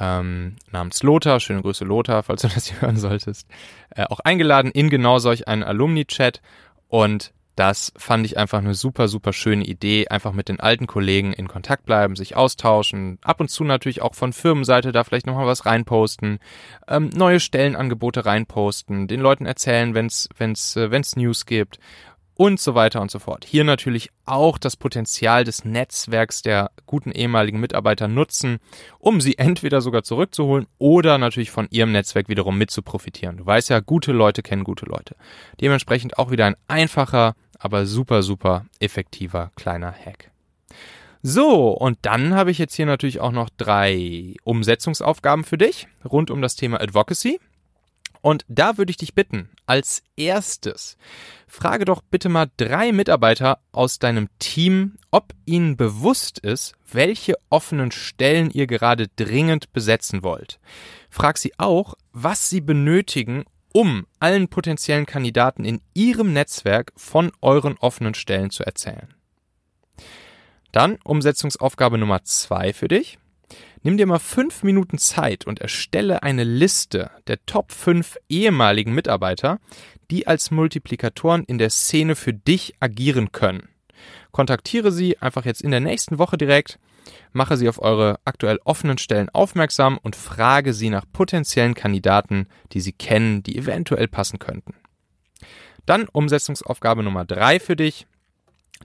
ähm, 0.00 0.56
namens 0.72 1.04
Lothar, 1.04 1.38
schöne 1.38 1.62
Grüße 1.62 1.84
Lothar, 1.84 2.24
falls 2.24 2.42
du 2.42 2.48
das 2.48 2.66
hier 2.66 2.80
hören 2.80 2.96
solltest, 2.96 3.46
äh, 3.90 4.06
auch 4.06 4.18
eingeladen 4.18 4.72
in 4.72 4.90
genau 4.90 5.20
solch 5.20 5.46
einen 5.46 5.62
Alumni-Chat 5.62 6.42
und 6.88 7.32
das 7.56 7.92
fand 7.96 8.26
ich 8.26 8.36
einfach 8.36 8.58
eine 8.58 8.74
super, 8.74 9.08
super 9.08 9.32
schöne 9.32 9.64
Idee. 9.64 10.08
Einfach 10.08 10.32
mit 10.32 10.48
den 10.48 10.60
alten 10.60 10.86
Kollegen 10.86 11.32
in 11.32 11.48
Kontakt 11.48 11.86
bleiben, 11.86 12.14
sich 12.14 12.36
austauschen. 12.36 13.18
Ab 13.22 13.40
und 13.40 13.48
zu 13.48 13.64
natürlich 13.64 14.02
auch 14.02 14.14
von 14.14 14.34
Firmenseite 14.34 14.92
da 14.92 15.04
vielleicht 15.04 15.26
nochmal 15.26 15.46
was 15.46 15.64
reinposten. 15.64 16.38
Ähm, 16.86 17.10
neue 17.14 17.40
Stellenangebote 17.40 18.26
reinposten. 18.26 19.08
Den 19.08 19.20
Leuten 19.20 19.46
erzählen, 19.46 19.94
wenn's, 19.94 20.28
wenn's, 20.36 20.76
äh, 20.76 20.90
wenn's 20.90 21.16
News 21.16 21.46
gibt 21.46 21.78
und 22.36 22.60
so 22.60 22.74
weiter 22.74 23.00
und 23.00 23.10
so 23.10 23.18
fort. 23.18 23.44
Hier 23.44 23.64
natürlich 23.64 24.10
auch 24.26 24.58
das 24.58 24.76
Potenzial 24.76 25.44
des 25.44 25.64
Netzwerks 25.64 26.42
der 26.42 26.70
guten 26.84 27.10
ehemaligen 27.10 27.58
Mitarbeiter 27.58 28.08
nutzen, 28.08 28.58
um 28.98 29.20
sie 29.20 29.38
entweder 29.38 29.80
sogar 29.80 30.02
zurückzuholen 30.02 30.66
oder 30.78 31.18
natürlich 31.18 31.50
von 31.50 31.66
ihrem 31.70 31.92
Netzwerk 31.92 32.28
wiederum 32.28 32.58
mit 32.58 32.70
zu 32.70 32.82
profitieren. 32.82 33.38
Du 33.38 33.46
weißt 33.46 33.70
ja, 33.70 33.80
gute 33.80 34.12
Leute 34.12 34.42
kennen 34.42 34.64
gute 34.64 34.86
Leute. 34.86 35.16
Dementsprechend 35.60 36.18
auch 36.18 36.30
wieder 36.30 36.44
ein 36.44 36.56
einfacher, 36.68 37.34
aber 37.58 37.86
super, 37.86 38.22
super 38.22 38.66
effektiver 38.80 39.50
kleiner 39.56 39.92
Hack. 39.92 40.30
So, 41.22 41.70
und 41.70 41.98
dann 42.02 42.34
habe 42.34 42.50
ich 42.50 42.58
jetzt 42.58 42.76
hier 42.76 42.86
natürlich 42.86 43.20
auch 43.20 43.32
noch 43.32 43.48
drei 43.56 44.34
Umsetzungsaufgaben 44.44 45.44
für 45.44 45.58
dich 45.58 45.88
rund 46.04 46.30
um 46.30 46.40
das 46.40 46.54
Thema 46.54 46.80
Advocacy. 46.80 47.40
Und 48.22 48.44
da 48.48 48.76
würde 48.76 48.90
ich 48.90 48.96
dich 48.96 49.14
bitten, 49.14 49.50
als 49.66 50.02
erstes, 50.16 50.96
frage 51.46 51.84
doch 51.84 52.00
bitte 52.00 52.28
mal 52.28 52.50
drei 52.56 52.90
Mitarbeiter 52.90 53.60
aus 53.72 53.98
deinem 53.98 54.28
Team, 54.38 54.96
ob 55.10 55.32
ihnen 55.44 55.76
bewusst 55.76 56.38
ist, 56.40 56.74
welche 56.90 57.34
offenen 57.50 57.92
Stellen 57.92 58.50
ihr 58.50 58.66
gerade 58.66 59.06
dringend 59.14 59.72
besetzen 59.72 60.22
wollt. 60.22 60.58
Frag 61.08 61.38
sie 61.38 61.52
auch, 61.58 61.94
was 62.12 62.48
sie 62.50 62.60
benötigen, 62.60 63.44
um 63.76 64.06
allen 64.20 64.48
potenziellen 64.48 65.04
Kandidaten 65.04 65.66
in 65.66 65.82
ihrem 65.92 66.32
Netzwerk 66.32 66.94
von 66.96 67.30
euren 67.42 67.76
offenen 67.76 68.14
Stellen 68.14 68.48
zu 68.48 68.64
erzählen. 68.64 69.12
Dann 70.72 70.96
Umsetzungsaufgabe 71.04 71.98
Nummer 71.98 72.24
zwei 72.24 72.72
für 72.72 72.88
dich. 72.88 73.18
Nimm 73.82 73.98
dir 73.98 74.06
mal 74.06 74.18
fünf 74.18 74.62
Minuten 74.62 74.96
Zeit 74.96 75.46
und 75.46 75.60
erstelle 75.60 76.22
eine 76.22 76.42
Liste 76.42 77.10
der 77.26 77.44
Top 77.44 77.70
5 77.70 78.16
ehemaligen 78.30 78.94
Mitarbeiter, 78.94 79.60
die 80.10 80.26
als 80.26 80.50
Multiplikatoren 80.50 81.44
in 81.44 81.58
der 81.58 81.68
Szene 81.68 82.16
für 82.16 82.32
dich 82.32 82.76
agieren 82.80 83.30
können. 83.30 83.68
Kontaktiere 84.32 84.90
sie 84.90 85.18
einfach 85.18 85.44
jetzt 85.44 85.60
in 85.60 85.70
der 85.70 85.80
nächsten 85.80 86.18
Woche 86.18 86.38
direkt, 86.38 86.78
mache 87.32 87.56
sie 87.56 87.68
auf 87.68 87.80
eure 87.80 88.18
aktuell 88.24 88.58
offenen 88.64 88.98
Stellen 88.98 89.28
aufmerksam 89.30 89.98
und 90.02 90.16
frage 90.16 90.72
sie 90.72 90.90
nach 90.90 91.04
potenziellen 91.12 91.74
Kandidaten, 91.74 92.48
die 92.72 92.80
sie 92.80 92.92
kennen, 92.92 93.42
die 93.42 93.56
eventuell 93.56 94.08
passen 94.08 94.38
könnten. 94.38 94.74
Dann 95.84 96.08
Umsetzungsaufgabe 96.08 97.02
Nummer 97.02 97.24
drei 97.24 97.60
für 97.60 97.76
dich. 97.76 98.06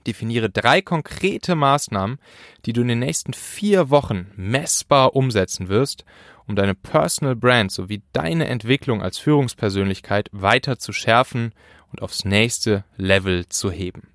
Definiere 0.06 0.48
drei 0.48 0.80
konkrete 0.80 1.54
Maßnahmen, 1.54 2.18
die 2.64 2.72
du 2.72 2.80
in 2.80 2.88
den 2.88 3.00
nächsten 3.00 3.34
vier 3.34 3.90
Wochen 3.90 4.30
messbar 4.36 5.14
umsetzen 5.14 5.68
wirst, 5.68 6.04
um 6.46 6.56
deine 6.56 6.74
Personal 6.74 7.36
Brand 7.36 7.70
sowie 7.70 8.02
deine 8.12 8.48
Entwicklung 8.48 9.02
als 9.02 9.18
Führungspersönlichkeit 9.18 10.28
weiter 10.32 10.78
zu 10.78 10.92
schärfen 10.92 11.52
und 11.90 12.02
aufs 12.02 12.24
nächste 12.24 12.84
Level 12.96 13.48
zu 13.48 13.70
heben. 13.70 14.08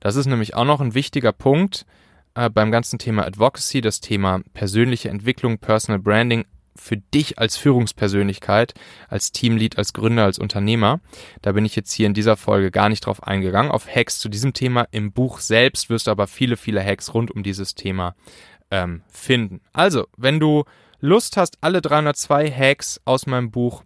Das 0.00 0.16
ist 0.16 0.26
nämlich 0.26 0.54
auch 0.54 0.64
noch 0.64 0.80
ein 0.80 0.94
wichtiger 0.94 1.32
Punkt 1.32 1.84
äh, 2.34 2.50
beim 2.50 2.70
ganzen 2.70 2.98
Thema 2.98 3.24
Advocacy, 3.24 3.80
das 3.80 4.00
Thema 4.00 4.40
persönliche 4.54 5.08
Entwicklung, 5.08 5.58
Personal 5.58 6.00
Branding 6.00 6.44
für 6.74 6.96
dich 6.96 7.38
als 7.38 7.56
Führungspersönlichkeit, 7.56 8.74
als 9.08 9.32
Teamlead, 9.32 9.78
als 9.78 9.92
Gründer, 9.92 10.24
als 10.24 10.38
Unternehmer. 10.38 11.00
Da 11.42 11.52
bin 11.52 11.64
ich 11.64 11.76
jetzt 11.76 11.92
hier 11.92 12.06
in 12.06 12.14
dieser 12.14 12.36
Folge 12.36 12.70
gar 12.70 12.88
nicht 12.88 13.06
drauf 13.06 13.22
eingegangen, 13.22 13.70
auf 13.70 13.86
Hacks 13.86 14.18
zu 14.18 14.28
diesem 14.28 14.52
Thema. 14.52 14.86
Im 14.90 15.12
Buch 15.12 15.40
selbst 15.40 15.90
wirst 15.90 16.06
du 16.06 16.10
aber 16.10 16.26
viele, 16.26 16.56
viele 16.56 16.82
Hacks 16.82 17.14
rund 17.14 17.30
um 17.30 17.42
dieses 17.42 17.74
Thema 17.74 18.14
ähm, 18.70 19.02
finden. 19.08 19.60
Also, 19.72 20.06
wenn 20.16 20.40
du 20.40 20.64
Lust 21.00 21.36
hast, 21.36 21.58
alle 21.60 21.82
302 21.82 22.50
Hacks 22.50 23.00
aus 23.04 23.26
meinem 23.26 23.50
Buch 23.50 23.84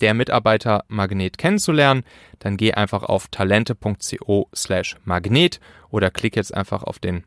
der 0.00 0.14
Mitarbeitermagnet 0.14 1.38
kennenzulernen, 1.38 2.04
dann 2.38 2.56
geh 2.56 2.72
einfach 2.72 3.02
auf 3.02 3.28
talente.co 3.28 4.48
slash 4.54 4.96
magnet 5.04 5.60
oder 5.90 6.10
klick 6.10 6.36
jetzt 6.36 6.54
einfach 6.54 6.84
auf 6.84 7.00
den 7.00 7.24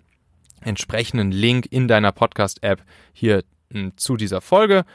entsprechenden 0.62 1.32
Link 1.32 1.68
in 1.70 1.88
deiner 1.88 2.12
Podcast-App 2.12 2.84
hier 3.14 3.44
zu 3.96 4.18
dieser 4.18 4.42
Folge. 4.42 4.86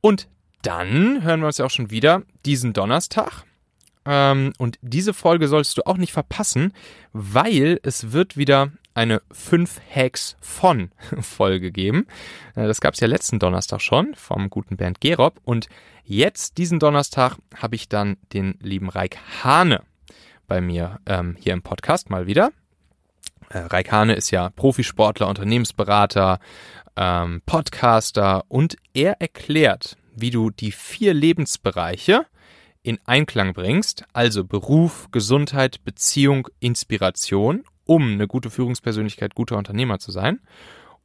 Und 0.00 0.28
dann 0.62 1.22
hören 1.22 1.40
wir 1.40 1.46
uns 1.46 1.58
ja 1.58 1.66
auch 1.66 1.70
schon 1.70 1.90
wieder 1.90 2.22
diesen 2.44 2.72
Donnerstag. 2.72 3.44
Ähm, 4.04 4.52
und 4.58 4.78
diese 4.82 5.14
Folge 5.14 5.48
solltest 5.48 5.78
du 5.78 5.86
auch 5.86 5.96
nicht 5.96 6.12
verpassen, 6.12 6.72
weil 7.12 7.78
es 7.82 8.12
wird 8.12 8.36
wieder 8.36 8.72
eine 8.94 9.22
5 9.30 9.80
Hacks 9.94 10.36
von 10.40 10.90
Folge 11.20 11.70
geben. 11.70 12.06
Äh, 12.54 12.66
das 12.66 12.80
gab 12.80 12.94
es 12.94 13.00
ja 13.00 13.06
letzten 13.06 13.38
Donnerstag 13.38 13.80
schon 13.80 14.14
vom 14.14 14.50
guten 14.50 14.76
Bernd 14.76 15.00
Gerob. 15.00 15.40
Und 15.44 15.68
jetzt, 16.04 16.58
diesen 16.58 16.78
Donnerstag, 16.78 17.36
habe 17.56 17.76
ich 17.76 17.88
dann 17.88 18.16
den 18.32 18.58
lieben 18.60 18.88
Reik 18.88 19.18
Hane 19.42 19.82
bei 20.46 20.60
mir 20.60 21.00
ähm, 21.06 21.36
hier 21.38 21.52
im 21.52 21.62
Podcast 21.62 22.10
mal 22.10 22.26
wieder. 22.26 22.50
Äh, 23.52 23.58
Reik 23.58 23.92
Hane 23.92 24.14
ist 24.14 24.30
ja 24.30 24.50
Profisportler, 24.50 25.28
Unternehmensberater, 25.28 26.38
ähm, 26.96 27.42
Podcaster 27.44 28.44
und 28.48 28.76
er 28.94 29.20
erklärt, 29.20 29.96
wie 30.14 30.30
du 30.30 30.50
die 30.50 30.72
vier 30.72 31.14
Lebensbereiche 31.14 32.26
in 32.82 32.98
Einklang 33.04 33.52
bringst, 33.52 34.04
also 34.12 34.44
Beruf, 34.44 35.08
Gesundheit, 35.12 35.84
Beziehung, 35.84 36.48
Inspiration, 36.60 37.64
um 37.84 38.12
eine 38.14 38.26
gute 38.26 38.50
Führungspersönlichkeit, 38.50 39.34
guter 39.34 39.56
Unternehmer 39.56 39.98
zu 39.98 40.10
sein. 40.10 40.40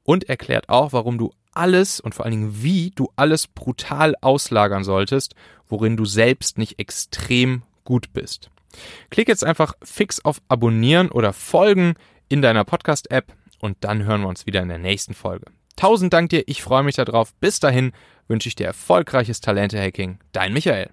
Und 0.04 0.30
erklärt 0.30 0.70
auch, 0.70 0.94
warum 0.94 1.18
du 1.18 1.34
alles 1.54 2.00
und 2.00 2.16
vor 2.16 2.26
allen 2.26 2.32
Dingen 2.32 2.64
wie 2.64 2.92
du 2.96 3.10
alles 3.18 3.48
brutal 3.48 4.16
auslagern 4.22 4.86
solltest, 4.86 5.36
worin 5.68 5.98
du 5.98 6.06
selbst 6.06 6.58
nicht 6.58 6.80
extrem 6.80 7.64
gut 7.84 8.14
bist. 8.14 8.50
Klick 9.10 9.28
jetzt 9.28 9.44
einfach 9.44 9.74
fix 9.84 10.24
auf 10.24 10.42
Abonnieren 10.48 11.12
oder 11.12 11.34
Folgen 11.34 11.96
in 12.30 12.42
deiner 12.42 12.64
Podcast-App 12.64 13.34
und 13.60 13.78
dann 13.82 14.04
hören 14.04 14.22
wir 14.22 14.28
uns 14.28 14.46
wieder 14.46 14.62
in 14.62 14.70
der 14.70 14.78
nächsten 14.78 15.14
Folge. 15.14 15.46
Tausend 15.76 16.14
Dank 16.14 16.30
dir, 16.30 16.44
ich 16.48 16.62
freue 16.62 16.84
mich 16.84 16.96
darauf. 16.96 17.34
Bis 17.36 17.60
dahin 17.60 17.92
wünsche 18.28 18.50
ich 18.50 18.56
dir 18.56 18.66
erfolgreiches 18.66 19.42
Talente-Hacking. 19.42 20.20
Dein 20.32 20.54
Michael. 20.54 20.90